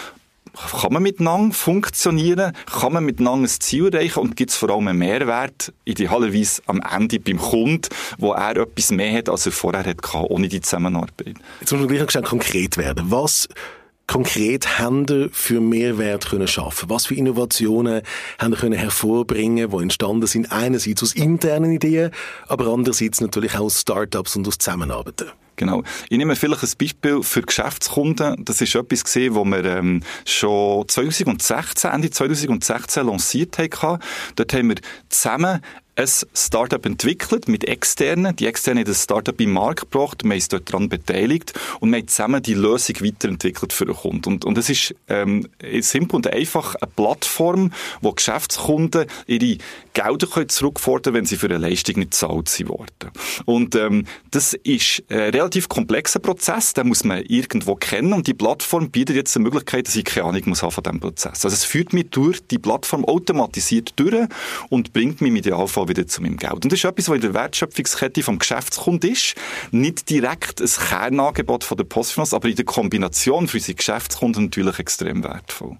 kann 0.81 0.93
man 0.93 1.03
miteinander 1.03 1.55
funktionieren? 1.55 2.53
Kann 2.67 2.93
man 2.93 3.05
miteinander 3.05 3.47
ein 3.47 3.61
Ziel 3.61 3.93
erreichen? 3.93 4.21
Und 4.21 4.37
gibt 4.37 4.50
es 4.50 4.57
vor 4.57 4.71
allem 4.71 4.88
einen 4.88 4.99
Mehrwert, 4.99 5.73
idealerweise 5.85 6.62
am 6.67 6.81
Ende 6.81 7.21
beim 7.21 7.38
Kunden, 7.38 7.88
wo 8.19 8.33
er 8.33 8.57
etwas 8.57 8.91
mehr 8.91 9.12
hat, 9.17 9.29
als 9.29 9.47
er 9.47 9.53
vorher 9.53 9.85
hatte, 9.85 10.19
ohne 10.29 10.49
die 10.49 10.61
Zusammenarbeit? 10.61 11.35
Jetzt 11.61 11.73
muss 11.73 11.81
man 11.81 11.88
gleich 11.88 12.25
konkret 12.25 12.77
werden. 12.77 13.11
Was 13.11 13.49
konkret 14.07 14.79
haben 14.79 15.31
für 15.33 15.61
Mehrwert 15.61 16.31
können 16.31 16.49
schaffen? 16.49 16.91
Was 16.91 17.07
für 17.07 17.15
Innovationen 17.15 18.03
haben 18.38 18.55
können 18.55 18.79
hervorbringen, 18.79 19.71
die 19.71 19.77
entstanden 19.77 20.27
sind 20.27 20.50
einerseits 20.50 21.03
aus 21.03 21.12
internen 21.12 21.73
Ideen, 21.73 22.11
aber 22.49 22.67
andererseits 22.73 23.21
natürlich 23.21 23.55
auch 23.55 23.67
aus 23.67 23.81
Startups 23.81 24.35
und 24.35 24.49
aus 24.49 24.59
Zusammenarbeiten? 24.59 25.29
Genau. 25.59 25.83
Ich 26.09 26.17
nehme 26.17 26.37
vielleicht 26.37 26.62
ein 26.62 26.71
Beispiel 26.79 27.23
für 27.23 27.43
Geschäftskunden. 27.43 28.45
Das 28.45 28.61
ist 28.61 28.75
etwas 28.75 29.05
gesehen, 29.05 29.35
wo 29.35 29.45
wir 29.45 29.65
ähm, 29.65 30.03
schon 30.25 30.88
2016, 30.88 31.91
Ende 31.91 32.11
2016 32.11 33.07
lanciert 33.07 33.59
haben. 33.59 34.00
Dort 34.37 34.53
haben 34.55 34.69
wir 34.71 34.77
zusammen 35.11 35.61
ein 35.99 36.09
Startup 36.33 36.85
entwickelt 36.87 37.49
mit 37.49 37.64
externen. 37.64 38.37
Die 38.37 38.47
externen 38.47 38.85
haben 38.85 38.88
das 38.88 39.02
Startup 39.02 39.38
im 39.40 39.52
Markt 39.52 39.90
gebracht, 39.90 40.23
wir 40.23 40.31
haben 40.31 40.37
uns 40.37 40.49
dort 40.49 40.73
daran 40.73 40.88
beteiligt 40.88 41.55
und 41.81 41.90
wir 41.90 41.99
haben 41.99 42.07
zusammen 42.07 42.40
die 42.40 42.55
Lösung 42.55 42.97
weiterentwickelt 43.00 43.73
für 43.73 43.85
den 43.85 43.97
Kunden. 43.97 44.28
Und, 44.28 44.45
und 44.45 44.57
es 44.59 44.71
ist 44.71 44.95
ähm, 45.09 45.49
simpel 45.81 46.17
und 46.17 46.33
einfach 46.33 46.76
eine 46.76 46.90
Plattform, 46.95 47.73
wo 48.00 48.12
Geschäftskunden 48.12 49.07
ihre 49.26 49.59
Gelder 49.93 50.26
können 50.28 50.49
zurückfordern 50.49 51.14
wenn 51.14 51.25
sie 51.25 51.37
für 51.37 51.47
eine 51.47 51.59
Leistung 51.59 51.99
nicht 51.99 52.14
zahlt 52.14 52.49
sind. 52.49 52.71
Und 53.47 53.75
ähm, 53.75 54.05
das 54.31 54.55
ist 54.55 55.02
ein 55.09 55.19
relativ 55.19 55.69
komplexer 55.69 56.21
Prozess, 56.21 56.75
den 56.75 56.87
muss 56.87 57.02
man 57.02 57.25
irgendwo 57.25 57.75
kennen 57.75 58.12
und 58.12 58.28
die 58.28 58.35
Plattform 58.35 58.90
bietet 58.90 59.17
jetzt 59.17 59.37
eine 59.37 59.45
Möglichkeit, 59.45 59.88
dass 59.88 59.97
ich 59.97 60.05
keine 60.05 60.28
Ahnung 60.28 60.43
muss 60.47 60.62
haben 60.62 60.71
von 60.71 60.85
diesem 60.85 61.00
Prozess. 61.00 61.45
Also 61.45 61.49
es 61.49 61.64
führt 61.64 61.93
mich 61.93 62.11
durch 62.11 62.47
die 62.47 62.59
Plattform 62.59 63.05
automatisiert 63.05 63.95
durch 63.97 64.28
und 64.69 64.93
bringt 64.93 65.21
mich 65.21 65.31
im 65.31 65.37
Idealfall 65.37 65.88
wieder 65.88 66.07
zu 66.07 66.23
meinem 66.23 66.37
Geld. 66.37 66.52
Und 66.52 66.66
das 66.66 66.78
ist 66.78 66.85
etwas, 66.85 67.09
was 67.09 67.16
in 67.16 67.21
der 67.23 67.35
Wertschöpfungskette 67.35 68.23
vom 68.23 68.38
Geschäftskunden 68.38 69.11
ist. 69.11 69.35
Nicht 69.71 70.09
direkt 70.11 70.61
ein 70.61 70.68
Kernangebot 70.68 71.64
von 71.64 71.76
der 71.76 71.85
Postfinanz, 71.85 72.35
aber 72.35 72.49
in 72.49 72.57
der 72.57 72.64
Kombination 72.64 73.49
für 73.49 73.59
unsere 73.59 73.75
Geschäftskunden 73.75 74.45
natürlich 74.45 74.78
extrem 74.78 75.25
wertvoll. 75.25 75.76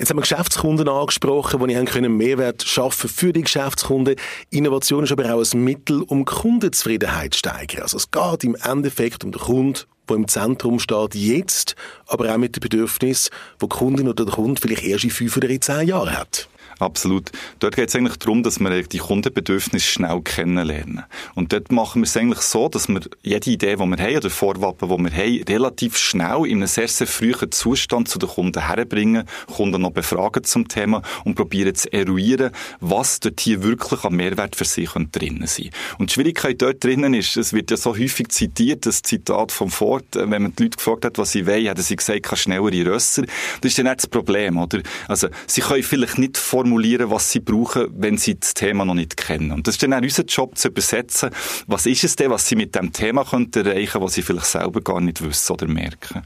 Jetzt 0.00 0.08
haben 0.08 0.16
wir 0.16 0.22
Geschäftskunden 0.22 0.88
angesprochen, 0.88 1.68
die 1.68 1.74
können 1.84 2.16
Mehrwert 2.16 2.62
schaffen 2.62 3.10
für 3.10 3.34
die 3.34 3.42
Geschäftskunden. 3.42 4.16
Innovation 4.48 5.04
ist 5.04 5.12
aber 5.12 5.34
auch 5.34 5.44
ein 5.44 5.62
Mittel, 5.62 6.00
um 6.00 6.24
Kundenzufriedenheit 6.24 7.34
zu 7.34 7.40
steigern. 7.40 7.82
Also 7.82 7.98
es 7.98 8.10
geht 8.10 8.44
im 8.44 8.54
Endeffekt 8.54 9.24
um 9.24 9.32
den 9.32 9.40
Kunden, 9.42 9.80
der 10.08 10.16
im 10.16 10.26
Zentrum 10.28 10.78
steht 10.78 11.14
jetzt, 11.14 11.76
aber 12.06 12.32
auch 12.32 12.38
mit 12.38 12.56
dem 12.56 12.60
Bedürfnis, 12.60 13.30
wo 13.58 13.66
die 13.66 13.76
Kundin 13.76 14.08
oder 14.08 14.24
der 14.24 14.34
Kunde 14.34 14.60
vielleicht 14.60 14.84
erst 14.84 15.04
in 15.04 15.10
fünf 15.10 15.36
oder 15.36 15.48
in 15.48 15.60
zehn 15.60 15.88
Jahren 15.88 16.16
hat. 16.16 16.48
Absolut. 16.80 17.30
Dort 17.58 17.76
geht 17.76 17.90
es 17.90 17.94
eigentlich 17.94 18.16
darum, 18.16 18.42
dass 18.42 18.58
wir 18.58 18.82
die 18.82 18.98
Kundenbedürfnisse 18.98 19.86
schnell 19.86 20.22
kennenlernen. 20.22 21.04
Und 21.34 21.52
dort 21.52 21.70
machen 21.70 22.00
wir 22.00 22.06
es 22.06 22.16
eigentlich 22.16 22.40
so, 22.40 22.68
dass 22.68 22.88
wir 22.88 23.00
jede 23.22 23.50
Idee, 23.50 23.76
die 23.76 23.84
wir 23.84 23.98
haben, 23.98 24.16
oder 24.16 24.30
Vorwappen, 24.30 24.88
die 24.88 25.04
wir 25.04 25.12
haben, 25.12 25.44
relativ 25.46 25.98
schnell 25.98 26.46
in 26.46 26.58
einem 26.58 26.66
sehr, 26.66 26.88
sehr 26.88 27.06
frühen 27.06 27.52
Zustand 27.52 28.08
zu 28.08 28.18
den 28.18 28.30
Kunden 28.30 28.66
herbringen, 28.66 29.28
Kunden 29.46 29.82
noch 29.82 29.90
befragen 29.90 30.42
zum 30.44 30.68
Thema 30.68 31.02
und 31.24 31.34
probieren 31.34 31.74
zu 31.74 31.92
eruieren, 31.92 32.50
was 32.80 33.20
dort 33.20 33.40
hier 33.40 33.62
wirklich 33.62 34.02
an 34.04 34.14
Mehrwert 34.14 34.56
für 34.56 34.64
sie 34.64 34.88
drinnen 35.12 35.46
sein 35.46 35.70
Und 35.98 36.10
die 36.10 36.14
Schwierigkeit 36.14 36.62
dort 36.62 36.82
drinnen 36.82 37.12
ist, 37.12 37.36
es 37.36 37.52
wird 37.52 37.70
ja 37.70 37.76
so 37.76 37.94
häufig 37.94 38.28
zitiert, 38.28 38.86
das 38.86 39.02
Zitat 39.02 39.52
vom 39.52 39.70
Ford, 39.70 40.04
wenn 40.14 40.30
man 40.30 40.54
die 40.56 40.62
Leute 40.62 40.78
gefragt 40.78 41.04
hat, 41.04 41.18
was 41.18 41.32
sie 41.32 41.46
wollen, 41.46 41.68
haben 41.68 41.82
sie 41.82 41.96
gesagt, 41.96 42.22
kann 42.22 42.38
schnellere 42.38 42.86
Rösser. 42.86 43.24
Das 43.60 43.72
ist 43.72 43.76
ja 43.76 43.84
nicht 43.84 43.98
das 43.98 44.06
Problem, 44.06 44.56
oder? 44.56 44.80
Also, 45.08 45.28
sie 45.46 45.60
können 45.60 45.82
vielleicht 45.82 46.18
nicht 46.18 46.38
formulieren, 46.38 46.69
was 46.72 47.30
sie 47.30 47.40
brauchen, 47.40 47.88
wenn 47.96 48.16
sie 48.16 48.38
das 48.38 48.54
Thema 48.54 48.84
noch 48.84 48.94
nicht 48.94 49.16
kennen. 49.16 49.52
Und 49.52 49.66
das 49.66 49.74
ist 49.74 49.82
dann 49.82 49.94
auch 49.94 50.02
unser 50.02 50.24
Job, 50.24 50.56
zu 50.56 50.68
übersetzen, 50.68 51.30
was 51.66 51.86
ist 51.86 52.04
es 52.04 52.16
denn, 52.16 52.30
was 52.30 52.46
sie 52.46 52.56
mit 52.56 52.74
dem 52.74 52.92
Thema 52.92 53.24
können 53.24 53.50
erreichen, 53.52 54.00
was 54.00 54.14
sie 54.14 54.22
vielleicht 54.22 54.46
selber 54.46 54.80
gar 54.80 55.00
nicht 55.00 55.22
wissen 55.22 55.52
oder 55.52 55.66
merken. 55.66 56.22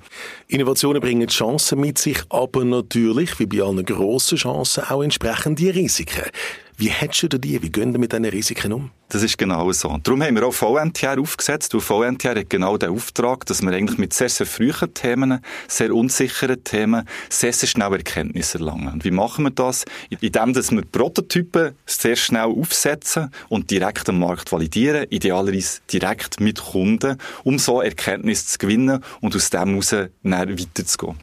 Innovationen 0.49 1.01
bringen 1.01 1.29
Chancen 1.29 1.81
mit 1.81 1.99
sich, 1.99 2.19
aber 2.29 2.65
natürlich, 2.65 3.39
wie 3.39 3.47
bei 3.47 3.63
allen 3.63 3.85
grossen 3.85 4.39
Chancen, 4.39 4.85
auch 4.85 5.03
entsprechende 5.03 5.75
Risiken. 5.75 6.25
Wie 6.77 6.89
hättest 6.89 7.33
du 7.33 7.39
die? 7.39 7.63
Wie 7.63 7.71
gehen 7.71 7.93
wir 7.93 8.01
mit 8.01 8.13
diesen 8.13 8.25
Risiken 8.25 8.73
um? 8.73 8.91
Das 9.09 9.23
ist 9.23 9.39
genau 9.39 9.71
so. 9.71 9.97
Darum 10.03 10.23
haben 10.23 10.35
wir 10.35 10.45
auch 10.45 10.53
VNTR 10.53 11.21
aufgesetzt. 11.21 11.73
Und 11.73 11.83
VNTR 11.83 12.35
hat 12.35 12.51
genau 12.51 12.77
den 12.77 12.91
Auftrag, 12.91 13.47
dass 13.47 13.63
wir 13.63 13.71
eigentlich 13.71 13.97
mit 13.97 14.13
sehr, 14.13 14.29
sehr 14.29 14.47
frühen 14.47 14.93
Themen, 14.93 15.41
sehr 15.69 15.95
unsicheren 15.95 16.65
Themen, 16.65 17.07
sehr, 17.29 17.53
sehr 17.53 17.69
schnell 17.69 17.93
Erkenntnisse 17.93 18.59
erlangen. 18.59 18.95
Und 18.95 19.05
wie 19.05 19.13
machen 19.13 19.45
wir 19.45 19.51
das? 19.51 19.85
Indem, 20.11 20.53
dass 20.53 20.73
wir 20.73 20.83
Prototypen 20.83 21.77
sehr 21.87 22.17
schnell 22.17 22.47
aufsetzen 22.47 23.31
und 23.49 23.71
direkt 23.71 24.09
am 24.09 24.19
Markt 24.19 24.51
validieren, 24.51 25.07
idealerweise 25.11 25.81
direkt 25.93 26.41
mit 26.41 26.61
Kunden, 26.61 27.19
um 27.45 27.61
so 27.61 27.83
Erkenntnisse 27.83 28.47
zu 28.47 28.59
gewinnen 28.59 29.05
und 29.21 29.37
aus 29.37 29.51
dem 29.51 29.69
heraus 29.69 29.93
weiterzugehen. 29.93 31.19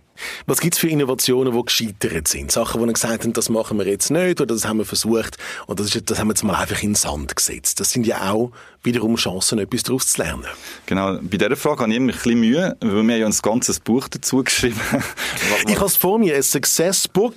Was 0.46 0.60
gibt 0.60 0.76
es 0.76 0.80
für 0.80 0.90
Innovationen, 0.90 1.54
die 1.54 1.64
gescheitert 1.64 2.28
sind? 2.28 2.52
Sachen, 2.52 2.82
man 2.82 2.94
gesagt 2.94 3.24
haben, 3.24 3.34
das 3.34 3.50
machen 3.50 3.78
wir 3.78 3.88
jetzt 3.88 4.12
nicht 4.12 4.42
oder 4.42 4.54
das 4.54 4.66
haben 4.66 4.78
wir 4.78 4.86
versucht 4.86 5.38
und 5.68 5.80
das, 5.80 5.96
ist, 5.96 6.10
das 6.10 6.20
haben 6.20 6.28
wir 6.28 6.34
jetzt 6.34 6.44
mal 6.44 6.56
einfach 6.56 6.82
in 6.82 6.90
den 6.90 6.96
Sand 6.96 7.36
gesetzt. 7.36 7.80
Das 7.80 7.92
sind 7.92 8.06
ja 8.06 8.32
auch 8.32 8.52
wiederum 8.84 9.16
Chancen, 9.16 9.60
etwas 9.60 9.84
daraus 9.84 10.08
zu 10.08 10.22
lernen. 10.22 10.46
Genau. 10.86 11.18
Bei 11.22 11.38
dieser 11.38 11.56
Frage 11.56 11.82
habe 11.82 11.92
ich 11.92 11.98
immer 11.98 12.12
ein 12.12 12.16
bisschen 12.16 12.40
Mühe, 12.40 12.76
weil 12.80 13.04
wir 13.04 13.18
ja 13.18 13.28
ein 13.28 13.36
ganzes 13.42 13.80
Buch 13.80 14.08
dazu 14.08 14.44
geschrieben 14.44 14.80
Ich 15.68 15.76
habe 15.76 15.86
es 15.86 15.96
vor 15.96 16.18
mir, 16.18 16.36
ein 16.36 16.44
Successbook. 16.44 17.36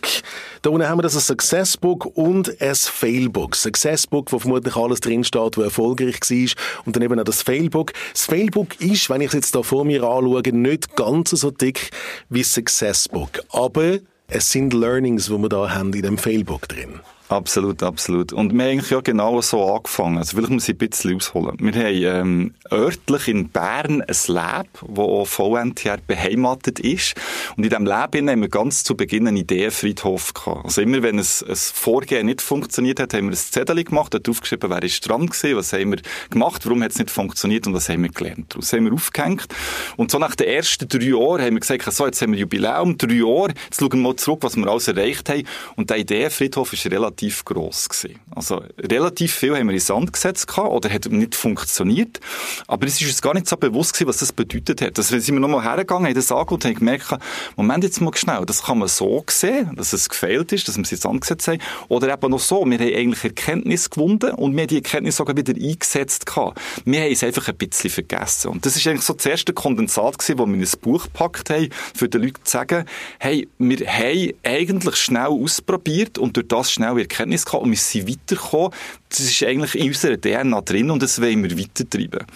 Da 0.62 0.70
unten 0.70 0.88
haben 0.88 0.98
wir 0.98 1.02
das 1.02 1.14
ein 1.14 1.20
Successbook 1.20 2.06
und 2.16 2.60
ein 2.60 2.74
Failbook. 2.74 3.56
Successbook, 3.56 4.32
wo 4.32 4.38
vermutlich 4.38 4.76
alles 4.76 5.00
drinsteht, 5.00 5.56
was 5.56 5.64
erfolgreich 5.64 6.20
war. 6.20 6.84
Und 6.86 6.96
dann 6.96 7.02
eben 7.02 7.18
auch 7.18 7.24
das 7.24 7.42
Failbook. 7.42 7.92
Das 8.12 8.26
Failbook 8.26 8.80
ist, 8.80 9.10
wenn 9.10 9.20
ich 9.20 9.28
es 9.28 9.34
jetzt 9.34 9.54
da 9.54 9.62
vor 9.62 9.84
mir 9.84 10.02
anschaue, 10.02 10.42
nicht 10.52 10.96
ganz 10.96 11.30
so 11.30 11.50
dick 11.50 11.90
wie 12.30 12.42
das 12.42 12.52
Successbook. 12.54 13.42
Aber 13.50 13.98
es 14.28 14.50
sind 14.50 14.72
Learnings, 14.72 15.26
die 15.26 15.38
wir 15.38 15.48
da 15.48 15.74
haben 15.74 15.92
in 15.92 16.02
dem 16.02 16.16
Failbook 16.16 16.68
drin. 16.68 17.00
Absolut, 17.34 17.82
absolut. 17.82 18.32
Und 18.32 18.52
wir 18.52 18.62
haben 18.62 18.70
eigentlich 18.70 18.90
ja 18.90 19.00
genau 19.00 19.40
so 19.40 19.74
angefangen. 19.74 20.18
Also 20.18 20.36
vielleicht 20.36 20.52
muss 20.52 20.68
ich 20.68 20.76
ein 20.76 20.88
bisschen 20.88 21.16
ausholen. 21.16 21.56
Wir 21.58 21.72
haben 21.72 22.28
ähm, 22.28 22.54
örtlich 22.70 23.26
in 23.26 23.48
Bern 23.48 24.02
ein 24.02 24.16
Lab, 24.28 24.68
wo 24.80 25.24
VNTR 25.24 25.98
beheimatet 26.06 26.78
ist. 26.78 27.14
Und 27.56 27.64
in 27.64 27.70
diesem 27.70 27.86
Lab 27.86 28.14
haben 28.16 28.40
wir 28.40 28.48
ganz 28.48 28.84
zu 28.84 28.96
Beginn 28.96 29.26
einen 29.26 29.38
Ideenfriedhof 29.38 30.32
gehabt. 30.32 30.64
Also 30.64 30.80
immer, 30.80 31.02
wenn 31.02 31.18
ein, 31.18 31.26
ein 31.48 31.56
Vorgehen 31.56 32.26
nicht 32.26 32.40
funktioniert 32.40 33.00
hat, 33.00 33.14
haben 33.14 33.24
wir 33.24 33.32
ein 33.32 33.36
Zettel 33.36 33.82
gemacht, 33.82 34.14
dort 34.14 34.28
aufgeschrieben, 34.28 34.70
wer 34.70 34.82
ist 34.84 35.08
dran 35.08 35.26
gewesen, 35.26 35.56
was 35.56 35.72
haben 35.72 35.90
wir 35.90 35.98
gemacht, 36.30 36.64
warum 36.64 36.84
hat 36.84 36.92
es 36.92 36.98
nicht 36.98 37.10
funktioniert 37.10 37.66
und 37.66 37.74
was 37.74 37.88
haben 37.88 38.02
wir 38.02 38.10
gelernt. 38.10 38.54
Daraus 38.54 38.72
haben 38.72 38.84
wir 38.84 38.92
aufgehängt. 38.92 39.48
Und 39.96 40.12
so 40.12 40.18
nach 40.18 40.36
den 40.36 40.46
ersten 40.46 40.88
drei 40.88 41.06
Jahren 41.06 41.42
haben 41.42 41.54
wir 41.54 41.60
gesagt, 41.60 41.92
so, 41.92 42.06
jetzt 42.06 42.22
haben 42.22 42.32
wir 42.32 42.38
Jubiläum, 42.38 42.96
drei 42.96 43.14
Jahre, 43.14 43.54
jetzt 43.64 43.80
schauen 43.80 43.92
wir 43.92 43.98
mal 43.98 44.16
zurück, 44.16 44.38
was 44.42 44.56
wir 44.56 44.68
alles 44.68 44.86
erreicht 44.86 45.28
haben. 45.28 45.42
Und 45.74 45.90
der 45.90 45.98
Ideenfriedhof 45.98 46.72
ist 46.72 46.86
relativ 46.86 47.23
relativ 47.24 47.44
gross 47.44 47.88
gewesen. 47.88 48.20
Also 48.34 48.62
relativ 48.78 49.32
viel 49.34 49.56
haben 49.56 49.68
wir 49.68 49.74
in 49.74 49.80
Sand 49.80 50.12
gesetzt 50.12 50.46
gehabt, 50.46 50.70
oder 50.70 50.90
hat 50.90 51.06
nicht 51.06 51.34
funktioniert. 51.34 52.20
Aber 52.66 52.86
es 52.86 53.00
ist 53.00 53.08
uns 53.08 53.22
gar 53.22 53.34
nicht 53.34 53.48
so 53.48 53.56
bewusst 53.56 53.94
gewesen, 53.94 54.08
was 54.08 54.18
das 54.18 54.32
bedeutet 54.32 54.80
hat. 54.82 54.98
Also, 54.98 55.18
sind 55.18 55.34
wir 55.34 55.40
nochmal 55.40 55.62
hergegangen, 55.62 56.06
haben 56.06 56.14
das 56.14 56.30
angeschaut 56.30 56.52
und 56.52 56.64
haben 56.64 56.74
gemerkt, 56.74 57.18
Moment 57.56 57.84
jetzt 57.84 58.00
mal 58.00 58.14
schnell, 58.14 58.44
das 58.46 58.62
kann 58.62 58.78
man 58.78 58.88
so 58.88 59.24
sehen, 59.28 59.74
dass 59.76 59.92
es 59.92 60.08
gefehlt 60.08 60.52
ist, 60.52 60.68
dass 60.68 60.76
wir 60.76 60.82
es 60.82 60.92
in 60.92 60.98
Sand 60.98 61.20
gesetzt 61.20 61.48
haben. 61.48 61.60
Oder 61.88 62.12
eben 62.12 62.30
noch 62.30 62.40
so, 62.40 62.64
wir 62.64 62.78
haben 62.78 62.94
eigentlich 62.94 63.24
Erkenntnis 63.24 63.90
gewonnen 63.90 64.34
und 64.34 64.54
wir 64.54 64.62
haben 64.62 64.68
die 64.68 64.76
Erkenntnis 64.76 65.16
sogar 65.16 65.36
wieder 65.36 65.54
eingesetzt 65.54 66.26
gehabt. 66.26 66.60
Wir 66.84 67.02
haben 67.02 67.12
es 67.12 67.24
einfach 67.24 67.48
ein 67.48 67.56
bisschen 67.56 67.90
vergessen. 67.90 68.50
Und 68.50 68.66
das 68.66 68.76
ist 68.76 68.86
eigentlich 68.86 69.02
so 69.02 69.14
das 69.14 69.26
erste 69.26 69.52
Kondensat 69.52 70.18
gewesen, 70.18 70.38
wo 70.38 70.46
wir 70.46 70.54
in 70.54 70.62
ein 70.62 70.80
Buch 70.80 71.04
gepackt 71.04 71.50
haben, 71.50 71.68
für 71.94 72.08
die 72.08 72.18
Leute 72.18 72.42
zu 72.42 72.50
sagen, 72.50 72.84
hey, 73.18 73.48
wir 73.58 73.86
haben 73.86 74.32
eigentlich 74.42 74.96
schnell 74.96 75.26
ausprobiert 75.26 76.18
und 76.18 76.36
durch 76.36 76.48
das 76.48 76.72
schnell 76.72 76.96
Erkenntnis 77.04 77.44
gehabt 77.44 77.64
und 77.64 77.70
wir 77.70 77.78
sind 77.78 78.08
weitergekommen. 78.08 78.72
Das 79.08 79.20
ist 79.20 79.42
eigentlich 79.42 79.74
in 79.74 79.88
unserer 79.88 80.20
DNA 80.20 80.60
drin 80.62 80.90
und 80.90 81.02
das 81.02 81.20
wollen 81.20 81.42
wir 81.42 81.58
weitertreiben. 81.58 82.26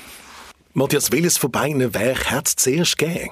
Matthias, 0.74 1.10
welches 1.10 1.38
von 1.38 1.50
beiden 1.50 1.94
Werken 1.94 2.30
hat 2.30 2.48
es 2.48 2.56
zuerst 2.56 2.98
gegeben? 2.98 3.30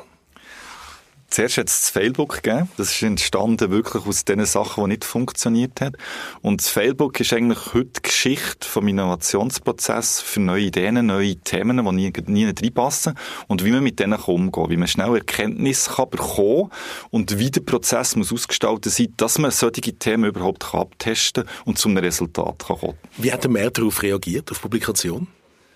Zuerst 1.29 1.59
hat 1.59 1.69
es 1.69 1.81
das 1.81 1.91
Failbook 1.91 2.43
gegeben. 2.43 2.69
Das 2.77 2.91
ist 2.91 3.03
entstanden 3.03 3.71
wirklich 3.71 4.07
aus 4.07 4.25
den 4.25 4.45
Sachen, 4.47 4.85
die 4.85 4.91
nicht 4.91 5.05
funktioniert 5.05 5.81
haben. 5.81 5.97
Und 6.41 6.61
das 6.61 6.69
Failbook 6.69 7.19
ist 7.21 7.33
eigentlich 7.33 7.75
heute 7.75 7.91
die 7.97 8.03
Geschichte 8.03 8.67
vom 8.67 8.89
Innovationsprozess 8.89 10.21
für 10.21 10.41
neue 10.41 10.65
Ideen, 10.65 11.05
neue 11.07 11.37
Themen, 11.37 11.85
die 11.85 11.93
nie, 11.93 12.13
nie 12.27 12.45
reinpassen. 12.47 13.15
Und 13.49 13.65
wie 13.65 13.71
man 13.71 13.83
mit 13.83 13.99
denen 13.99 14.15
umgehen. 14.15 14.71
Wie 14.71 14.77
man 14.77 14.89
schnell 14.89 15.15
Erkenntnis 15.15 15.89
kann 15.89 16.11
bekommen 16.11 16.71
und 17.11 17.39
wie 17.39 17.51
der 17.51 17.61
Prozess 17.61 18.17
muss 18.17 18.33
ausgestaltet 18.33 18.93
sein, 18.93 19.13
dass 19.17 19.39
man 19.39 19.51
solche 19.51 19.81
Themen 19.81 20.25
überhaupt 20.25 20.71
kann 20.71 20.81
abtesten 20.81 21.45
und 21.65 21.79
zu 21.79 21.89
einem 21.89 21.99
Resultat 21.99 22.65
kann 22.67 22.79
kommen. 22.79 22.95
Wie 23.19 23.33
hat 23.33 23.45
der 23.45 23.51
mehr 23.51 23.71
darauf 23.71 24.03
reagiert, 24.03 24.51
auf 24.51 24.61
Publikation? 24.61 25.27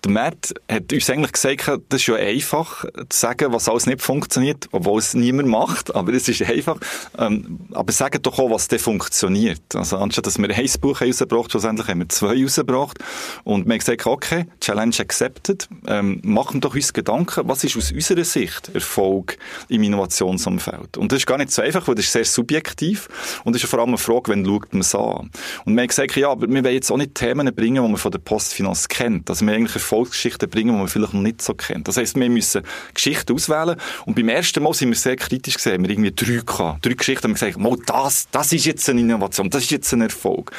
Der 0.05 0.11
Matt 0.11 0.55
hat 0.71 0.93
uns 0.93 1.11
eigentlich 1.11 1.33
gesagt, 1.33 1.69
das 1.89 2.01
ist 2.01 2.07
ja 2.07 2.15
einfach 2.15 2.85
zu 3.09 3.19
sagen, 3.19 3.53
was 3.53 3.69
alles 3.69 3.87
nicht 3.87 4.01
funktioniert, 4.01 4.69
obwohl 4.73 4.99
es 4.99 5.15
niemand 5.15 5.49
macht, 5.49 5.95
aber 5.95 6.13
es 6.13 6.29
ist 6.29 6.43
einfach. 6.43 6.79
Ähm, 7.19 7.61
aber 7.73 7.93
sagen 7.93 8.23
doch 8.23 8.39
auch, 8.39 8.51
was 8.51 8.69
denn 8.69 8.79
funktioniert. 8.79 9.61
Also 9.75 9.99
anstatt 9.99 10.27
dass 10.27 10.39
wir 10.39 10.49
ein 10.51 10.71
Buch 10.81 11.01
rausgebracht 11.01 11.51
schlussendlich 11.51 11.89
haben 11.89 12.01
wir 12.01 12.09
zwei 12.09 12.43
rausgebracht 12.43 12.99
und 13.45 13.67
wir 13.67 13.73
haben 13.73 13.79
gesagt, 13.79 14.07
okay, 14.07 14.47
Challenge 14.61 14.95
accepted, 14.99 15.69
ähm, 15.87 16.21
machen 16.23 16.61
doch 16.61 16.75
uns 16.75 16.93
Gedanken, 16.93 17.49
was 17.49 17.65
ist 17.65 17.77
aus 17.77 17.93
unserer 17.93 18.25
Sicht 18.25 18.75
Erfolg 18.75 19.37
im 19.69 19.83
Innovationsumfeld? 19.83 20.97
Und 20.97 21.13
das 21.13 21.21
ist 21.21 21.27
gar 21.27 21.39
nicht 21.39 21.51
so 21.51 21.63
einfach, 21.63 21.87
weil 21.89 21.95
das 21.95 22.07
ist 22.07 22.13
sehr 22.13 22.25
subjektiv 22.25 23.09
und 23.45 23.55
das 23.55 23.63
ist 23.63 23.69
vor 23.69 23.81
allem 23.81 23.91
eine 23.91 23.99
Frage, 23.99 24.31
wenn 24.31 24.45
schaut 24.45 24.73
man 24.73 24.81
es 24.81 24.95
an. 24.95 25.31
Und 25.65 25.75
wir 25.75 25.83
haben 25.83 25.89
gesagt, 25.89 26.17
ja, 26.17 26.31
aber 26.31 26.49
wir 26.49 26.65
wollen 26.65 26.75
jetzt 26.75 26.91
auch 26.91 26.97
nicht 26.97 27.15
Themen 27.15 27.55
bringen, 27.55 27.83
die 27.83 27.89
man 27.89 27.97
von 27.97 28.11
der 28.11 28.19
Postfinanz 28.19 28.89
kennt. 28.89 29.29
Also 29.29 29.47
wir 29.47 29.55
eigentlich 29.55 29.83
Erfolgsgeschichten 29.91 30.49
bringen, 30.49 30.73
die 30.73 30.79
man 30.79 30.89
vielleicht 30.89 31.15
noch 31.15 31.21
nicht 31.21 31.43
so 31.43 31.55
kennt. 31.55 31.89
Das 31.89 31.97
heisst, 31.97 32.17
wir 32.17 32.31
müssen 32.31 32.63
Geschichten 32.95 33.35
auswählen. 33.35 33.77
Und 34.07 34.15
beim 34.15 34.29
ersten 34.29 34.63
Mal 34.63 34.73
sind 34.75 34.91
wir 34.91 34.97
sehr 34.97 35.17
kritisch 35.17 35.55
gesehen. 35.55 35.83
Wir 35.83 35.95
haben 35.95 36.05
irgendwie 36.05 36.13
drei 36.13 36.43
gehabt. 36.45 36.87
Drei 36.87 36.95
Geschichten 36.95 37.25
haben 37.25 37.41
wir 37.41 37.51
gesagt, 37.51 37.91
das, 37.91 38.29
das 38.31 38.53
ist 38.53 38.67
jetzt 38.67 38.89
eine 38.89 39.01
Innovation, 39.01 39.51
das 39.51 39.65
ist 39.65 39.71
jetzt 39.71 39.93
ein 39.93 40.03
Erfolg. 40.03 40.53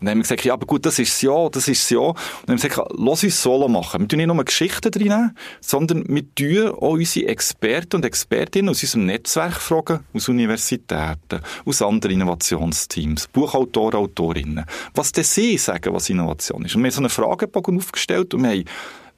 Und 0.00 0.06
dann 0.06 0.10
haben 0.10 0.18
wir 0.18 0.22
gesagt, 0.22 0.44
ja, 0.44 0.52
aber 0.52 0.66
gut, 0.66 0.84
das 0.84 0.98
ist 0.98 1.14
es 1.14 1.22
ja, 1.22 1.48
das 1.48 1.68
ist 1.68 1.82
es 1.82 1.90
ja. 1.90 1.98
Und 1.98 2.16
dann 2.46 2.56
haben 2.56 2.62
wir 2.62 2.68
gesagt, 2.68 2.90
lass 2.96 3.24
uns 3.24 3.42
Solo 3.42 3.68
machen. 3.68 4.02
Wir 4.02 4.08
tun 4.08 4.18
nicht 4.18 4.26
nur 4.26 4.44
Geschichten 4.44 4.90
drin, 4.90 5.30
sondern 5.60 6.04
wir 6.08 6.34
tun 6.34 6.68
auch 6.68 6.92
unsere 6.92 7.28
Experten 7.28 7.96
und 7.96 8.04
Expertinnen 8.04 8.70
aus 8.70 8.82
unserem 8.82 9.06
Netzwerk 9.06 9.54
fragen, 9.54 10.00
aus 10.12 10.28
Universitäten, 10.28 11.40
aus 11.64 11.82
anderen 11.82 12.14
Innovationsteams, 12.14 13.28
Buchautoren, 13.28 14.00
Autorinnen, 14.00 14.64
was 14.94 15.12
denn 15.12 15.24
sie 15.24 15.56
sagen, 15.56 15.94
was 15.94 16.10
Innovation 16.10 16.64
ist. 16.64 16.74
Und 16.74 16.82
wir 16.82 16.88
haben 16.88 16.94
so 16.94 17.00
einen 17.00 17.10
Fragebogen 17.10 17.78
aufgestellt 17.78 18.34
und 18.34 18.42
wir 18.42 18.50
haben 18.50 18.64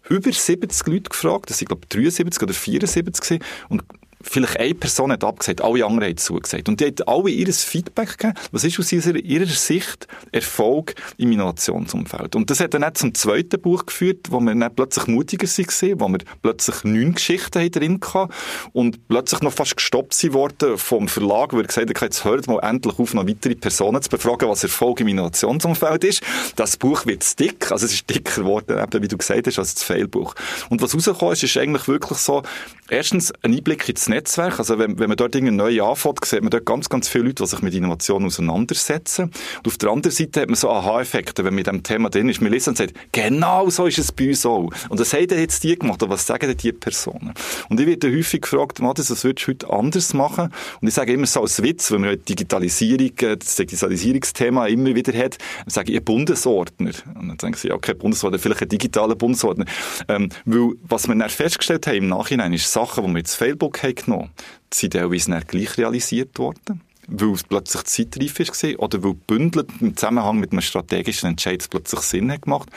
über 0.08 0.32
70 0.32 0.86
Leute 0.86 1.10
gefragt, 1.10 1.50
das 1.50 1.58
sind 1.58 1.68
glaube 1.68 1.82
ich 1.84 1.88
73 1.88 2.42
oder 2.42 2.54
74 2.54 3.42
und 3.68 3.82
vielleicht 4.28 4.58
eine 4.58 4.74
Person 4.74 5.12
hat 5.12 5.24
abgesagt, 5.24 5.62
alle 5.62 5.84
anderen 5.84 6.10
haben 6.10 6.16
zugesagt. 6.16 6.68
Und 6.68 6.80
die 6.80 6.86
haben 6.86 6.94
alle 7.06 7.30
ihr 7.30 7.52
Feedback 7.52 8.18
gegeben, 8.18 8.34
was 8.52 8.64
ist 8.64 8.78
aus 8.78 8.92
ihrer, 8.92 9.16
ihrer 9.16 9.46
Sicht 9.46 10.06
Erfolg 10.32 10.94
im 11.16 11.32
Innovationsumfeld. 11.32 12.36
Und 12.36 12.50
das 12.50 12.60
hat 12.60 12.74
dann 12.74 12.84
auch 12.84 12.92
zum 12.92 13.14
zweiten 13.14 13.60
Buch 13.60 13.86
geführt, 13.86 14.26
wo 14.30 14.40
wir 14.40 14.54
dann 14.54 14.74
plötzlich 14.74 15.06
mutiger 15.06 15.46
waren, 15.46 16.00
wo 16.00 16.08
wir 16.08 16.18
plötzlich 16.42 16.84
neun 16.84 17.14
Geschichten 17.14 17.70
drin 17.70 18.00
hatten 18.02 18.32
und 18.72 19.08
plötzlich 19.08 19.40
noch 19.40 19.52
fast 19.52 19.76
gestoppt 19.76 20.16
worden 20.32 20.76
vom 20.78 21.08
Verlag, 21.08 21.52
weil 21.52 21.62
er 21.62 21.66
gesagt 21.66 21.88
hat, 21.88 22.02
jetzt 22.02 22.24
hört 22.24 22.46
mal 22.46 22.58
endlich 22.60 22.98
auf, 22.98 23.14
noch 23.14 23.26
weitere 23.26 23.54
Personen 23.54 24.02
zu 24.02 24.10
befragen, 24.10 24.48
was 24.48 24.62
Erfolg 24.62 25.00
im 25.00 25.08
Innovationsumfeld 25.08 26.04
ist. 26.04 26.22
Das 26.56 26.76
Buch 26.76 27.06
wird 27.06 27.38
dick, 27.38 27.70
also 27.70 27.86
es 27.86 27.92
ist 27.92 28.10
dicker 28.10 28.42
geworden, 28.42 28.76
wie 29.00 29.08
du 29.08 29.16
gesagt 29.16 29.46
hast, 29.46 29.58
als 29.58 29.74
das 29.74 29.82
Failbuch. 29.82 30.34
Und 30.68 30.82
was 30.82 30.94
rausgekommen 30.94 31.32
ist, 31.32 31.42
ist 31.42 31.56
eigentlich 31.56 31.88
wirklich 31.88 32.18
so, 32.18 32.42
erstens 32.88 33.32
ein 33.42 33.54
Einblick 33.54 33.88
ins 33.88 34.08
Netzwerk. 34.16 34.58
Also 34.58 34.78
wenn, 34.78 34.98
wenn 34.98 35.08
man 35.08 35.16
dort 35.16 35.34
irgendwie 35.34 35.54
neu 35.54 35.82
anfängt, 35.82 36.24
sieht 36.24 36.40
man 36.40 36.50
dort 36.50 36.64
ganz, 36.64 36.88
ganz 36.88 37.08
viele 37.08 37.24
Leute, 37.24 37.42
die 37.42 37.48
sich 37.48 37.62
mit 37.62 37.74
Innovation 37.74 38.24
auseinandersetzen. 38.24 39.24
Und 39.24 39.66
auf 39.66 39.76
der 39.76 39.90
anderen 39.90 40.14
Seite 40.14 40.40
hat 40.40 40.48
man 40.48 40.56
so 40.56 40.70
Aha-Effekte, 40.70 41.44
wenn 41.44 41.52
man 41.52 41.56
mit 41.56 41.66
dem 41.66 41.82
Thema 41.82 42.08
drin 42.08 42.28
ist. 42.28 42.40
Man 42.40 42.52
liest 42.52 42.68
und 42.68 42.78
sagt, 42.78 42.94
genau 43.12 43.68
so 43.68 43.86
ist 43.86 43.98
es 43.98 44.12
bei 44.12 44.28
uns 44.28 44.46
auch. 44.46 44.70
Und 44.88 44.98
das 44.98 45.12
haben 45.12 45.26
jetzt 45.28 45.62
die 45.64 45.76
gemacht, 45.76 46.02
aber 46.02 46.14
was 46.14 46.26
sagen 46.26 46.48
denn 46.48 46.56
die 46.56 46.72
Personen? 46.72 47.34
Und 47.68 47.80
ich 47.80 47.86
werde 47.86 48.10
häufig 48.10 48.40
gefragt, 48.40 48.80
Matthias, 48.80 49.10
was 49.10 49.24
würdest 49.24 49.46
du 49.46 49.52
heute 49.52 49.70
anders 49.70 50.14
machen? 50.14 50.52
Und 50.80 50.88
ich 50.88 50.94
sage 50.94 51.12
immer 51.12 51.26
so 51.26 51.42
als 51.42 51.62
Witz, 51.62 51.90
wenn 51.92 52.00
man 52.00 52.18
Digitalisierung, 52.24 53.12
äh, 53.20 53.36
das 53.36 53.56
Digitalisierungsthema 53.56 54.66
immer 54.66 54.94
wieder 54.94 55.16
hat, 55.16 55.36
sage 55.66 55.92
ich, 55.92 55.98
ein 55.98 56.04
Bundesordner. 56.04 56.92
Und 57.14 57.28
dann 57.28 57.36
denken 57.36 57.58
sie, 57.58 57.70
okay, 57.70 57.94
Bundesordner, 57.94 58.38
vielleicht 58.38 58.62
ein 58.62 58.68
digitaler 58.68 59.14
Bundesordner. 59.14 59.66
Ähm, 60.08 60.30
weil, 60.44 60.72
was 60.82 61.06
wir 61.06 61.14
dann 61.14 61.28
festgestellt 61.28 61.86
haben 61.86 61.96
im 61.96 62.08
Nachhinein, 62.08 62.52
ist 62.52 62.72
Sachen, 62.72 63.04
die 63.04 63.10
wir 63.10 63.18
jetzt 63.18 63.34
Facebook 63.34 63.82
haben 63.82 63.94
genommen, 64.06 64.30
sind 64.72 64.94
teilweise 64.94 65.30
dann 65.30 65.44
gleich 65.46 65.76
realisiert 65.78 66.38
worden 66.38 66.80
weil 67.08 67.32
es 67.32 67.44
plötzlich 67.44 67.84
zeitreif 67.84 68.38
war 68.38 68.80
oder 68.80 69.02
weil 69.02 69.14
bündelt 69.14 69.68
im 69.80 69.96
Zusammenhang 69.96 70.38
mit 70.38 70.52
einem 70.52 70.60
strategischen 70.60 71.30
Entscheid 71.30 71.64
plötzlich 71.70 72.00
Sinn 72.00 72.32
hat 72.32 72.42
gemacht. 72.42 72.68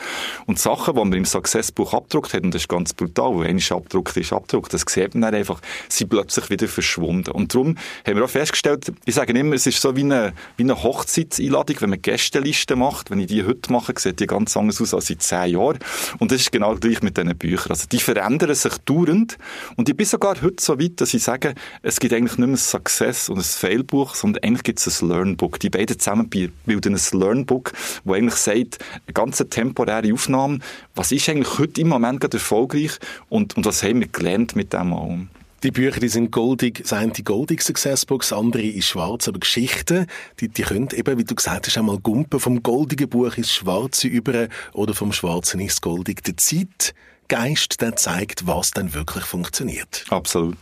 Und 0.46 0.58
Sachen, 0.58 0.94
die 0.94 1.00
man 1.00 1.12
im 1.12 1.24
Successbuch 1.24 1.94
abgedruckt 1.94 2.34
hat, 2.34 2.42
und 2.42 2.54
das 2.54 2.62
ist 2.62 2.68
ganz 2.68 2.92
brutal, 2.94 3.36
weil 3.36 3.48
einmal 3.48 3.62
abgedruckt 3.70 4.16
ist 4.16 4.32
abgedruckt, 4.32 4.72
das 4.72 4.84
sieht 4.88 5.14
man 5.14 5.22
dann 5.22 5.34
einfach, 5.34 5.60
sind 5.88 6.10
plötzlich 6.10 6.50
wieder 6.50 6.68
verschwunden. 6.68 7.30
Und 7.30 7.54
darum 7.54 7.76
haben 8.06 8.16
wir 8.16 8.24
auch 8.24 8.30
festgestellt, 8.30 8.92
ich 9.04 9.14
sage 9.14 9.32
immer, 9.32 9.54
es 9.54 9.66
ist 9.66 9.80
so 9.80 9.96
wie 9.96 10.00
eine, 10.00 10.32
wie 10.56 10.62
eine 10.62 10.82
Hochzeitseinladung, 10.82 11.76
wenn 11.80 11.90
man 11.90 12.02
Gästelisten 12.02 12.78
macht, 12.78 13.10
wenn 13.10 13.20
ich 13.20 13.26
die 13.26 13.44
heute 13.44 13.72
mache, 13.72 13.92
sieht 13.96 14.20
die 14.20 14.26
ganz 14.26 14.56
anders 14.56 14.80
aus 14.80 14.94
als 14.94 15.10
in 15.10 15.18
zehn 15.18 15.52
Jahren. 15.54 15.78
Und 16.18 16.32
das 16.32 16.40
ist 16.40 16.52
genau 16.52 16.74
gleich 16.76 17.02
mit 17.02 17.16
diesen 17.16 17.36
Büchern. 17.36 17.70
Also 17.70 17.86
die 17.90 17.98
verändern 17.98 18.54
sich 18.54 18.76
dauernd. 18.78 19.38
Und 19.76 19.88
ich 19.88 19.96
bin 19.96 20.06
sogar 20.06 20.40
heute 20.40 20.62
so 20.62 20.78
weit, 20.78 21.00
dass 21.00 21.14
ich 21.14 21.22
sage, 21.22 21.54
es 21.82 21.98
gibt 22.00 22.12
eigentlich 22.12 22.38
nicht 22.38 22.46
mehr 22.46 22.48
ein 22.48 22.56
Success- 22.56 23.28
und 23.28 23.38
ein 23.38 23.44
Failbuch, 23.44 24.14
sondern 24.20 24.44
eigentlich 24.44 24.62
gibt 24.62 24.78
es 24.78 25.02
ein 25.02 25.08
Learnbook. 25.08 25.58
Die 25.60 25.70
beiden 25.70 25.98
zusammen 25.98 26.28
bilden 26.28 26.94
ein 26.94 27.18
Learnbook, 27.18 27.72
wo 28.04 28.14
eigentlich 28.14 28.34
sagt, 28.34 28.78
eine 29.06 29.14
ganz 29.14 29.44
temporäre 29.50 30.12
Aufnahme, 30.12 30.58
was 30.94 31.12
ist 31.12 31.28
eigentlich 31.28 31.58
heute 31.58 31.80
im 31.80 31.88
Moment 31.88 32.20
gerade 32.20 32.36
erfolgreich 32.36 32.92
und, 33.28 33.56
und 33.56 33.64
was 33.64 33.82
haben 33.82 34.00
wir 34.00 34.08
gelernt 34.08 34.56
mit 34.56 34.72
dem 34.72 34.92
allem. 34.92 35.28
Die 35.62 35.70
Bücher, 35.70 36.00
die 36.00 36.08
sind 36.08 36.30
goldig, 36.30 36.80
das 36.82 36.94
eine 36.94 37.12
die 37.12 37.22
goldig 37.22 37.60
Successbooks, 37.60 38.32
andere 38.32 38.62
ist 38.62 38.86
schwarz, 38.86 39.28
aber 39.28 39.40
Geschichten, 39.40 40.06
die, 40.40 40.48
die 40.48 40.62
können 40.62 40.88
eben, 40.94 41.18
wie 41.18 41.24
du 41.24 41.34
gesagt 41.34 41.66
hast, 41.66 41.76
einmal 41.76 41.98
gumpen 41.98 42.40
vom 42.40 42.62
goldigen 42.62 43.10
Buch 43.10 43.36
ins 43.36 43.52
Schwarze 43.52 44.08
über 44.08 44.48
oder 44.72 44.94
vom 44.94 45.12
Schwarzen 45.12 45.60
ins 45.60 45.82
Goldige. 45.82 46.22
Der 46.22 46.36
Zeitgeist, 46.38 47.82
der 47.82 47.94
zeigt, 47.96 48.46
was 48.46 48.70
dann 48.70 48.94
wirklich 48.94 49.24
funktioniert. 49.24 50.06
Absolut. 50.08 50.56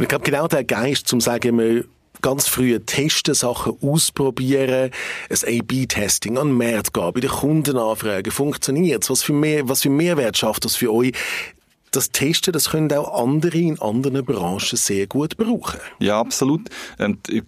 ich 0.00 0.08
glaube, 0.08 0.24
genau 0.24 0.48
der 0.48 0.64
Geist, 0.64 1.06
zum 1.06 1.20
sagen, 1.20 1.56
wir 1.56 1.84
ganz 2.20 2.46
früh 2.46 2.78
testen, 2.80 3.34
Sachen 3.34 3.76
ausprobieren, 3.82 4.90
ein 5.30 5.60
A-B-Testing 5.60 6.38
an 6.38 6.48
den 6.48 6.56
Markt 6.56 6.92
gehen, 6.92 7.12
bei 7.12 7.20
den 7.20 7.30
Kunden 7.30 7.76
anfragen, 7.76 8.30
funktioniert 8.30 9.08
Was 9.08 9.22
für 9.22 9.32
mehr, 9.32 9.68
was 9.68 9.82
für 9.82 9.90
Mehrwert 9.90 10.38
schafft 10.38 10.64
das 10.64 10.76
für 10.76 10.92
euch? 10.92 11.12
Das 11.90 12.10
Testen, 12.10 12.52
das 12.52 12.70
können 12.70 12.92
auch 12.92 13.22
andere 13.22 13.58
in 13.58 13.80
anderen 13.80 14.24
Branchen 14.24 14.76
sehr 14.76 15.06
gut 15.06 15.36
brauchen. 15.36 15.80
Ja, 15.98 16.20
absolut. 16.20 16.68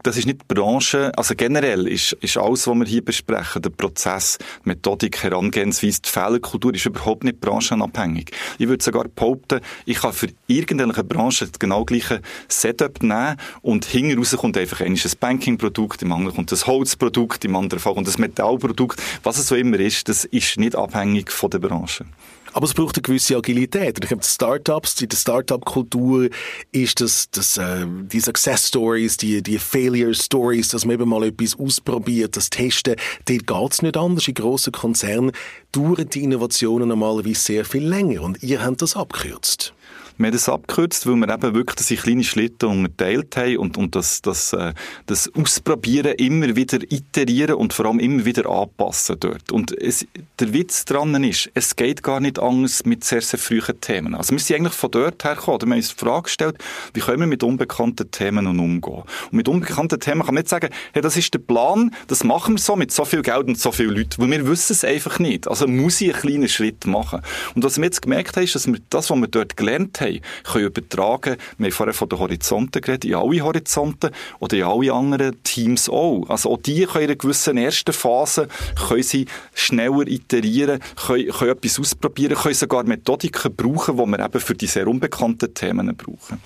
Das 0.03 0.17
ist 0.17 0.27
nicht 0.27 0.41
die 0.43 0.55
Branche, 0.55 1.13
also 1.17 1.35
generell 1.37 1.87
ist, 1.87 2.13
ist 2.15 2.37
alles, 2.37 2.67
was 2.67 2.75
wir 2.77 2.87
hier 2.87 3.05
besprechen, 3.05 3.63
der 3.63 3.71
Prozess, 3.71 4.39
Methodik, 4.65 5.23
Herangehensweise, 5.23 6.03
die 6.03 6.09
Fehlerkultur 6.09 6.75
ist 6.75 6.87
überhaupt 6.87 7.25
nicht 7.25 7.41
branchenabhängig. 7.41 8.33
Ich 8.59 8.69
würde 8.69 8.83
sogar 8.83 9.05
behaupten, 9.09 9.61
ich 9.87 10.01
kann 10.01 10.13
für 10.13 10.29
irgendeine 10.47 10.93
Branche 10.93 11.47
das 11.47 11.59
genau 11.59 11.85
gleiche 11.85 12.21
Setup 12.49 13.03
nehmen 13.03 13.37
und 13.61 13.85
hinten 13.85 14.19
raus 14.19 14.37
kommt 14.37 14.59
einfach 14.59 14.81
ein 14.81 14.99
Banking-Produkt, 15.21 16.03
im 16.03 16.13
anderen 16.13 16.35
kommt 16.35 16.53
ein 16.53 16.67
Holzprodukt, 16.67 17.45
im 17.45 17.55
anderen 17.55 17.81
Fall 17.81 17.95
kommt 17.95 18.09
ein 18.09 18.21
Metallprodukt. 18.21 19.01
Was 19.23 19.39
es 19.39 19.47
so 19.47 19.55
immer 19.55 19.79
ist, 19.79 20.09
das 20.09 20.25
ist 20.25 20.59
nicht 20.59 20.75
abhängig 20.75 21.31
von 21.31 21.51
der 21.51 21.61
Branche. 21.61 22.07
Aber 22.53 22.67
es 22.67 22.75
braucht 22.75 22.97
eine 22.97 23.03
gewisse 23.03 23.37
Agilität. 23.37 23.97
Und 23.97 24.05
ich 24.05 24.09
glaube, 24.09 24.25
Startups, 24.25 24.97
der 24.97 25.17
Startup-Kultur 25.17 26.29
ist 26.71 27.01
das, 27.01 27.31
das 27.31 27.57
äh, 27.57 27.87
die 27.87 28.21
Success 28.21 28.69
Stories, 28.69 29.17
die, 29.17 29.43
die 29.43 29.59
Failure 29.59 30.15
Stories, 30.15 30.69
dass 30.69 30.85
man 30.85 30.95
eben 30.95 31.09
mal 31.09 31.25
etwas 31.25 31.59
ausprobiert, 31.59 32.37
das 32.37 32.51
Testen, 32.51 32.97
dort 33.25 33.47
geht's 33.47 33.83
nicht 33.83 33.97
anders. 33.97 34.29
In 34.29 34.35
grossen 34.35 34.73
Konzernen 34.73 35.33
dauern 35.73 36.09
die 36.09 36.25
Innovationen 36.25 36.89
normalerweise 36.89 37.41
sehr 37.41 37.65
viel 37.65 37.87
länger. 37.87 38.23
Und 38.23 38.43
ihr 38.43 38.63
habt 38.63 38.83
das 38.83 38.97
abgekürzt. 38.97 39.75
Wir 40.23 40.29
haben 40.29 40.35
das 40.35 40.49
abgekürzt, 40.49 41.05
weil 41.09 41.17
wir 41.17 41.29
eben 41.29 41.55
wirklich 41.55 41.75
das 41.75 41.91
in 41.91 41.97
kleine 41.97 42.23
Schritte 42.23 42.69
unterteilt 42.69 43.37
haben 43.37 43.57
und, 43.57 43.77
und 43.77 43.97
das, 43.97 44.23
das, 44.23 44.53
äh, 44.53 44.73
das 45.07 45.29
Ausprobieren 45.35 46.15
immer 46.15 46.55
wieder 46.55 46.79
iterieren 46.93 47.57
und 47.57 47.73
vor 47.73 47.87
allem 47.87 47.99
immer 47.99 48.25
wieder 48.25 48.49
anpassen 48.49 49.17
dort. 49.19 49.51
Und 49.51 49.77
es, 49.77 50.07
der 50.39 50.53
Witz 50.53 50.85
daran 50.85 51.25
ist, 51.25 51.51
es 51.55 51.75
geht 51.75 52.05
gar 52.05 52.21
nicht 52.21 52.39
anders 52.39 52.85
mit 52.85 53.03
sehr, 53.03 53.21
sehr 53.21 53.41
frühen 53.41 53.81
Themen. 53.81 54.15
Also 54.15 54.31
wir 54.31 54.39
sind 54.39 54.59
eigentlich 54.59 54.75
von 54.75 54.93
dort 54.93 55.25
her 55.25 55.35
gekommen, 55.35 55.61
wir 55.63 55.71
haben 55.71 55.73
uns 55.73 55.89
die 55.89 56.05
Frage 56.05 56.23
gestellt, 56.23 56.57
wie 56.95 57.01
können 57.01 57.19
wir 57.19 57.27
mit 57.27 57.43
unbekannten 57.43 58.09
Themen 58.13 58.47
umgehen? 58.47 59.03
Und 59.03 59.33
mit 59.33 59.49
unbekannten 59.49 59.99
Themen 59.99 60.21
kann 60.21 60.35
man 60.35 60.43
nicht 60.43 60.51
sagen, 60.51 60.69
hey, 60.93 61.03
das 61.03 61.17
ist 61.17 61.35
der 61.35 61.41
Plan, 61.41 61.93
das 62.07 62.23
machen 62.23 62.55
wir 62.55 62.61
so 62.61 62.77
mit 62.77 62.93
so 62.93 63.05
viel 63.05 63.23
Geld 63.23 63.49
und 63.49 63.59
so 63.59 63.73
vielen 63.73 63.97
Leuten, 63.97 64.23
weil 64.23 64.31
wir 64.31 64.47
wissen 64.47 64.73
es 64.73 64.85
einfach 64.85 65.19
nicht. 65.19 65.49
Also 65.49 65.67
muss 65.67 66.01
ich 66.01 66.13
einen 66.13 66.23
kleinen 66.23 66.49
Schritt 66.49 66.87
machen. 66.87 67.23
Und 67.57 67.65
was 67.65 67.79
wir 67.79 67.87
jetzt 67.87 68.03
gemerkt 68.03 68.37
haben, 68.37 68.45
ist, 68.45 68.55
dass 68.55 68.69
wir 68.69 68.79
das, 68.89 69.11
was 69.11 69.19
wir 69.19 69.27
dort 69.27 69.57
gelernt 69.57 70.01
haben, 70.01 70.12
können 70.45 70.67
übertragen. 70.67 71.37
Wir 71.59 71.67
haben 71.67 71.73
vorher 71.73 71.95
von 71.95 72.09
den 72.09 72.19
Horizonten 72.19 72.81
geredet, 72.81 73.05
in 73.05 73.15
alle 73.15 73.41
Horizonten 73.41 74.11
oder 74.41 74.57
in 74.57 74.65
alle 74.65 74.93
anderen 74.93 75.43
Teams 75.43 75.89
auch. 75.89 76.25
Also 76.29 76.51
auch 76.51 76.59
die 76.59 76.85
können 76.85 77.05
in 77.05 77.11
einer 77.11 77.17
gewissen 77.17 77.57
ersten 77.57 77.93
Phase 77.93 78.49
können 78.89 79.03
sie 79.03 79.27
schneller 79.55 80.07
iterieren, 80.07 80.81
können, 81.07 81.29
können 81.29 81.53
etwas 81.53 81.79
ausprobieren, 81.79 82.37
können 82.37 82.55
sogar 82.55 82.85
Methodiken 82.85 83.55
brauchen, 83.55 83.97
die 83.97 84.07
wir 84.07 84.21
eben 84.21 84.41
für 84.41 84.55
die 84.55 84.67
sehr 84.67 84.87
unbekannten 84.87 85.55
Themen 85.55 85.97
brauchen. 85.97 86.41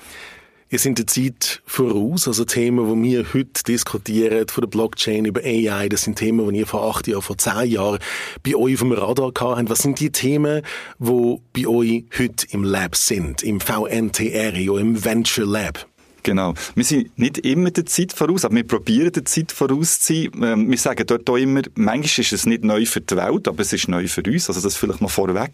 Ihr 0.68 0.80
sind 0.80 0.98
der 0.98 1.06
Zeit 1.06 1.62
voraus, 1.64 2.26
also 2.26 2.44
Themen, 2.44 3.02
die 3.02 3.08
wir 3.08 3.34
heute 3.34 3.62
diskutieren, 3.68 4.48
von 4.48 4.62
der 4.62 4.68
Blockchain 4.68 5.24
über 5.24 5.40
AI, 5.44 5.88
das 5.88 6.02
sind 6.02 6.18
Themen, 6.18 6.52
die 6.52 6.58
ihr 6.58 6.66
vor 6.66 6.82
acht 6.82 7.06
Jahren, 7.06 7.22
vor 7.22 7.38
zehn 7.38 7.70
Jahren 7.70 8.00
bei 8.42 8.56
euch 8.56 8.74
auf 8.74 8.80
dem 8.80 8.90
Radar 8.90 9.30
habt. 9.38 9.70
Was 9.70 9.78
sind 9.78 10.00
die 10.00 10.10
Themen, 10.10 10.62
die 10.98 11.36
bei 11.52 11.68
euch 11.68 12.04
heute 12.18 12.48
im 12.50 12.64
Lab 12.64 12.96
sind, 12.96 13.44
im 13.44 13.60
VNTR, 13.60 14.54
im 14.54 15.04
Venture 15.04 15.46
Lab? 15.46 15.86
Genau. 16.26 16.54
Wir 16.74 16.82
sind 16.82 17.16
nicht 17.16 17.38
immer 17.38 17.70
der 17.70 17.86
Zeit 17.86 18.12
voraus, 18.12 18.44
aber 18.44 18.56
wir 18.56 18.66
probieren 18.66 19.12
der 19.12 19.24
Zeit 19.24 19.52
voraus 19.52 20.00
zu 20.00 20.12
sein. 20.12 20.30
Ähm, 20.42 20.68
wir 20.68 20.76
sagen 20.76 21.06
dort 21.06 21.30
auch 21.30 21.36
immer, 21.36 21.62
manchmal 21.76 22.24
ist 22.24 22.32
es 22.32 22.46
nicht 22.46 22.64
neu 22.64 22.84
für 22.84 23.00
die 23.00 23.16
Welt, 23.16 23.46
aber 23.46 23.60
es 23.60 23.72
ist 23.72 23.86
neu 23.86 24.08
für 24.08 24.24
uns. 24.26 24.48
Also 24.48 24.60
das 24.60 24.74
vielleicht 24.74 25.00
mal 25.00 25.06
vorweg. 25.06 25.52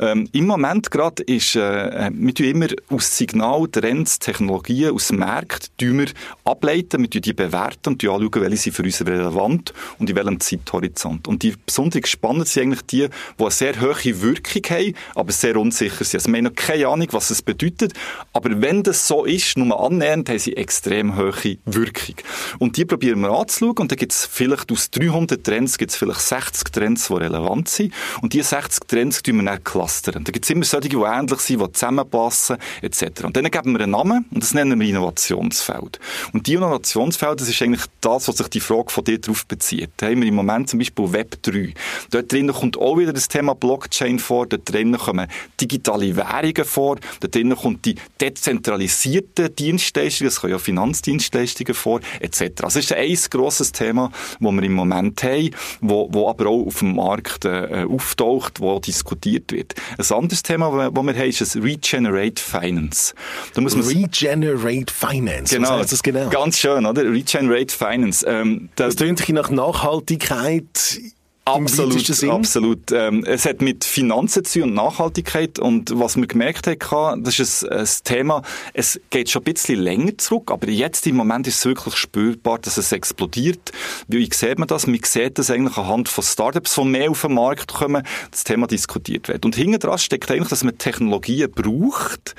Ähm, 0.00 0.26
Im 0.32 0.46
Moment 0.46 0.90
gerade 0.90 1.22
ist, 1.24 1.54
äh, 1.54 2.10
wir 2.14 2.34
tun 2.34 2.46
immer 2.46 2.68
aus 2.88 3.14
Signal, 3.14 3.68
Trends, 3.68 4.18
Technologien, 4.18 4.94
aus 4.94 5.12
Markt, 5.12 5.70
wir 5.78 6.06
ableiten, 6.44 7.02
wir 7.02 7.10
tun 7.10 7.20
die 7.20 7.34
bewerten 7.34 7.90
und 7.90 8.02
anschauen, 8.02 8.30
welche 8.36 8.56
sind 8.56 8.72
für 8.74 8.84
uns 8.84 9.04
relevant 9.04 9.74
und 9.98 10.08
in 10.08 10.16
welchem 10.16 10.40
Zeithorizont. 10.40 11.28
Und 11.28 11.42
die 11.42 11.52
besonders 11.66 12.08
spannend 12.08 12.48
sind 12.48 12.62
eigentlich 12.62 12.86
die, 12.86 13.08
die 13.38 13.42
eine 13.42 13.50
sehr 13.50 13.78
hohe 13.82 14.22
Wirkung 14.22 14.62
haben, 14.70 14.94
aber 15.14 15.32
sehr 15.32 15.58
unsicher 15.58 16.04
sind. 16.04 16.20
Also 16.20 16.32
wir 16.32 16.38
haben 16.38 16.44
noch 16.44 16.54
keine 16.54 16.88
Ahnung, 16.88 17.08
was 17.10 17.28
es 17.28 17.42
bedeutet, 17.42 17.92
aber 18.32 18.62
wenn 18.62 18.82
das 18.82 19.06
so 19.06 19.26
ist, 19.26 19.58
nur 19.58 19.78
annehmen, 19.78 20.05
annähernd 20.06 20.28
haben 20.28 20.38
sie 20.38 20.56
extrem 20.56 21.16
hohe 21.16 21.32
Wirkung. 21.64 22.16
Und 22.58 22.76
die 22.76 22.84
probieren 22.84 23.20
wir 23.20 23.30
anzuschauen 23.30 23.76
und 23.78 23.92
da 23.92 23.96
gibt 23.96 24.12
es 24.12 24.26
vielleicht 24.26 24.70
aus 24.72 24.90
300 24.90 25.42
Trends 25.42 25.78
gibt 25.78 25.92
vielleicht 25.92 26.20
60 26.20 26.72
Trends, 26.72 27.08
die 27.08 27.14
relevant 27.14 27.68
sind 27.68 27.92
und 28.22 28.32
diese 28.32 28.48
60 28.50 28.86
Trends 28.86 29.22
tun 29.22 29.36
wir 29.36 29.44
dann 29.44 29.64
clustern. 29.64 30.24
Da 30.24 30.32
gibt 30.32 30.44
es 30.44 30.50
immer 30.50 30.64
solche, 30.64 30.88
die 30.88 30.96
ähnlich 30.96 31.40
sind, 31.40 31.60
die 31.60 31.72
zusammenpassen 31.72 32.56
etc. 32.82 33.24
Und 33.24 33.36
dann 33.36 33.44
geben 33.44 33.72
wir 33.72 33.80
einen 33.80 33.92
Namen 33.92 34.24
und 34.30 34.42
das 34.42 34.54
nennen 34.54 34.78
wir 34.78 34.88
Innovationsfeld. 34.88 35.98
Und 36.32 36.46
die 36.46 36.54
Innovationsfeld, 36.54 37.40
das 37.40 37.48
ist 37.48 37.60
eigentlich 37.62 37.84
das, 38.00 38.28
was 38.28 38.36
sich 38.36 38.48
die 38.48 38.60
Frage 38.60 38.90
von 38.90 39.04
dir 39.04 39.18
darauf 39.18 39.46
bezieht. 39.46 39.90
Da 39.96 40.06
haben 40.06 40.20
wir 40.20 40.28
im 40.28 40.34
Moment 40.34 40.70
zum 40.70 40.78
Beispiel 40.78 41.12
Web 41.12 41.42
3. 41.42 41.74
Dort 42.10 42.32
drinnen 42.32 42.54
kommt 42.54 42.76
auch 42.76 42.98
wieder 42.98 43.12
das 43.12 43.28
Thema 43.28 43.54
Blockchain 43.54 44.18
vor, 44.18 44.46
dort 44.46 44.70
drinnen 44.70 44.98
kommen 44.98 45.26
digitale 45.60 46.16
Währungen 46.16 46.64
vor, 46.64 46.96
dort 47.20 47.34
drinnen 47.34 47.56
kommt 47.56 47.84
die 47.84 47.96
dezentralisierte 48.20 49.50
Dienste 49.50 49.95
Dienstleistungen, 49.96 50.28
es 50.28 50.40
kommen 50.40 50.52
ja 50.52 50.58
Finanzdienstleistungen 50.58 51.74
vor, 51.74 52.00
etc. 52.20 52.62
Also 52.62 52.78
es 52.78 52.90
ist 52.90 52.92
ein 52.92 53.16
grosses 53.30 53.72
Thema, 53.72 54.10
das 54.40 54.52
wir 54.52 54.62
im 54.62 54.72
Moment 54.72 55.22
haben, 55.22 55.50
wo, 55.80 56.08
wo 56.12 56.28
aber 56.28 56.46
auch 56.46 56.66
auf 56.66 56.78
dem 56.80 56.96
Markt 56.96 57.44
äh, 57.44 57.86
auftaucht, 57.88 58.60
wo 58.60 58.78
diskutiert 58.78 59.52
wird. 59.52 59.74
Ein 59.98 60.16
anderes 60.16 60.42
Thema, 60.42 60.90
das 60.90 61.04
wir 61.04 61.14
haben, 61.14 61.28
ist 61.28 61.40
das 61.40 61.56
Regenerate 61.56 62.42
Finance. 62.42 63.14
Da 63.54 63.60
muss 63.60 63.74
man 63.74 63.86
Regenerate 63.86 64.92
Finance, 64.92 65.54
genau, 65.54 65.70
was 65.70 65.80
heißt 65.80 65.92
das 65.92 66.02
genau? 66.02 66.28
Ganz 66.28 66.58
schön, 66.58 66.84
oder? 66.86 67.02
Regenerate 67.02 67.74
Finance. 67.74 68.24
Ähm, 68.26 68.68
das, 68.76 68.96
das 68.96 69.16
klingt 69.16 69.28
nach 69.30 69.50
Nachhaltigkeit 69.50 71.00
Absolut, 71.46 72.24
absolut. 72.24 72.90
Ähm, 72.90 73.22
es 73.24 73.46
hat 73.46 73.62
mit 73.62 73.84
Finanzen 73.84 74.44
zu 74.44 74.64
und 74.64 74.74
Nachhaltigkeit 74.74 75.60
und 75.60 75.92
was 75.94 76.16
wir 76.16 76.26
gemerkt 76.26 76.66
haben, 76.90 77.22
das 77.22 77.38
ist 77.38 77.62
ein, 77.62 77.78
ein, 77.78 77.88
Thema, 78.02 78.42
es 78.74 79.00
geht 79.10 79.30
schon 79.30 79.42
ein 79.42 79.52
bisschen 79.52 79.78
länger 79.78 80.18
zurück, 80.18 80.50
aber 80.50 80.68
jetzt 80.68 81.06
im 81.06 81.14
Moment 81.14 81.46
ist 81.46 81.58
es 81.58 81.64
wirklich 81.64 81.94
spürbar, 81.94 82.58
dass 82.58 82.78
es 82.78 82.90
explodiert. 82.90 83.70
Wie 84.08 84.28
sieht 84.32 84.58
man 84.58 84.66
das? 84.66 84.88
Man 84.88 84.98
sieht 85.04 85.38
das 85.38 85.48
eigentlich 85.48 85.76
anhand 85.76 86.08
von 86.08 86.24
Startups, 86.24 86.74
die 86.74 86.84
mehr 86.84 87.12
auf 87.12 87.20
den 87.20 87.34
Markt 87.34 87.72
kommen, 87.72 88.02
das 88.32 88.42
Thema 88.42 88.66
diskutiert 88.66 89.28
wird. 89.28 89.44
Und 89.44 89.54
hinten 89.54 89.78
dran 89.78 89.98
steckt 89.98 90.28
eigentlich, 90.32 90.48
dass 90.48 90.64
man 90.64 90.76
Technologien 90.78 91.48
braucht, 91.52 92.34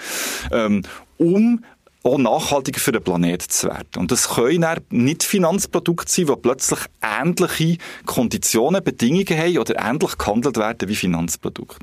ähm, 0.51 0.83
um 1.17 1.63
auch 2.07 2.17
nachhaltiger 2.17 2.79
für 2.79 2.91
den 2.91 3.03
Planeten 3.03 3.49
zu 3.49 3.67
werden. 3.67 3.97
Und 3.97 4.11
das 4.11 4.29
können 4.29 4.61
dann 4.61 4.81
nicht 4.89 5.23
Finanzprodukte 5.23 6.11
sein, 6.11 6.27
die 6.27 6.35
plötzlich 6.35 6.79
ähnliche 7.01 7.77
Konditionen, 8.05 8.83
Bedingungen 8.83 9.37
haben 9.37 9.57
oder 9.57 9.75
ähnlich 9.79 10.17
gehandelt 10.17 10.57
werden 10.57 10.89
wie 10.89 10.95
Finanzprodukte. 10.95 11.79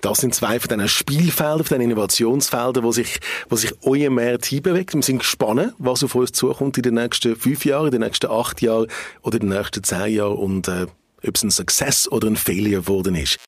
Das 0.00 0.18
sind 0.18 0.34
zwei 0.34 0.60
von 0.60 0.68
diesen 0.68 0.88
Spielfeldern, 0.88 1.64
von 1.64 1.78
diesen 1.78 1.90
Innovationsfeldern, 1.90 2.84
wo 2.84 2.92
sich, 2.92 3.18
wo 3.48 3.56
sich 3.56 3.72
euer 3.82 4.10
Markt 4.10 4.46
hinbewegt. 4.46 4.94
Wir 4.94 5.02
sind 5.02 5.18
gespannt, 5.18 5.74
was 5.78 6.04
auf 6.04 6.14
uns 6.14 6.32
zukommt 6.32 6.76
in 6.76 6.82
den 6.82 6.94
nächsten 6.94 7.34
fünf 7.34 7.64
Jahren, 7.64 7.86
in 7.86 7.92
den 7.92 8.00
nächsten 8.02 8.30
acht 8.30 8.60
Jahren 8.62 8.86
oder 9.22 9.40
in 9.40 9.48
den 9.48 9.58
nächsten 9.58 9.82
zehn 9.82 10.14
Jahren 10.14 10.36
und 10.36 10.68
äh, 10.68 10.86
ob 11.26 11.34
es 11.34 11.42
ein 11.42 11.50
Success 11.50 12.08
oder 12.10 12.28
ein 12.28 12.36
Failure 12.36 12.82
geworden 12.82 13.14
ist. 13.14 13.38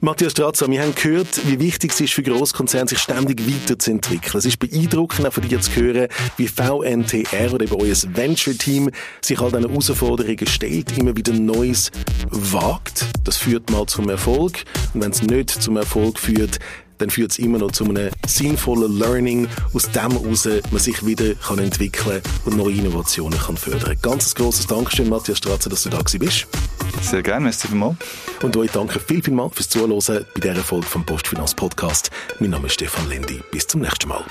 Matthias 0.00 0.30
Strazza, 0.30 0.70
wir 0.70 0.80
haben 0.80 0.94
gehört, 0.94 1.40
wie 1.48 1.58
wichtig 1.58 1.90
es 1.90 2.00
ist 2.00 2.12
für 2.12 2.22
Großkonzerne, 2.22 2.88
sich 2.88 3.00
ständig 3.00 3.42
weiterzuentwickeln. 3.44 4.38
Es 4.38 4.44
ist 4.44 4.60
beeindruckend, 4.60 5.26
auch 5.26 5.32
von 5.32 5.48
dir 5.48 5.60
zu 5.60 5.74
hören, 5.74 6.06
wie 6.36 6.46
VNTR 6.46 7.52
oder 7.52 7.64
eben 7.64 7.74
euer 7.74 7.96
Venture-Team 8.14 8.90
sich 9.20 9.40
all 9.40 9.50
diesen 9.50 9.68
Herausforderungen 9.68 10.46
stellt, 10.46 10.96
immer 10.96 11.16
wieder 11.16 11.32
Neues 11.32 11.90
wagt. 12.30 13.06
Das 13.24 13.38
führt 13.38 13.70
mal 13.72 13.86
zum 13.86 14.08
Erfolg. 14.08 14.62
Und 14.94 15.02
wenn 15.02 15.10
es 15.10 15.20
nicht 15.20 15.50
zum 15.50 15.76
Erfolg 15.76 16.20
führt, 16.20 16.60
dann 16.98 17.10
führt 17.10 17.32
es 17.32 17.38
immer 17.38 17.58
noch 17.58 17.72
zu 17.72 17.84
einem 17.84 18.10
sinnvollen 18.26 18.98
Learning, 18.98 19.48
aus 19.72 19.90
dem 19.90 20.12
heraus 20.12 20.48
man 20.70 20.80
sich 20.80 21.04
wieder 21.06 21.34
kann 21.34 21.58
entwickeln 21.58 22.20
und 22.44 22.56
neue 22.56 22.74
Innovationen 22.74 23.38
kann 23.38 23.56
fördern. 23.56 23.96
Ganz 24.02 24.34
grosses 24.34 24.66
Dankeschön, 24.66 25.08
Matthias 25.08 25.38
Stratzer, 25.38 25.70
dass 25.70 25.84
du 25.84 25.90
da 25.90 26.02
bist. 26.18 26.46
Sehr 27.02 27.22
gerne, 27.22 27.44
merci 27.44 27.68
vielmals. 27.68 27.96
Und 28.42 28.56
euch 28.56 28.70
danke 28.70 29.00
viel, 29.00 29.22
viel 29.22 29.34
mal 29.34 29.50
fürs 29.50 29.68
Zuhören 29.68 29.90
bei 30.34 30.40
dieser 30.40 30.56
Folge 30.56 30.86
vom 30.86 31.04
Postfinanz 31.04 31.54
Podcast. 31.54 32.10
Mein 32.40 32.50
Name 32.50 32.66
ist 32.66 32.74
Stefan 32.74 33.08
Lendi. 33.08 33.40
Bis 33.50 33.66
zum 33.66 33.80
nächsten 33.80 34.08
Mal. 34.08 34.24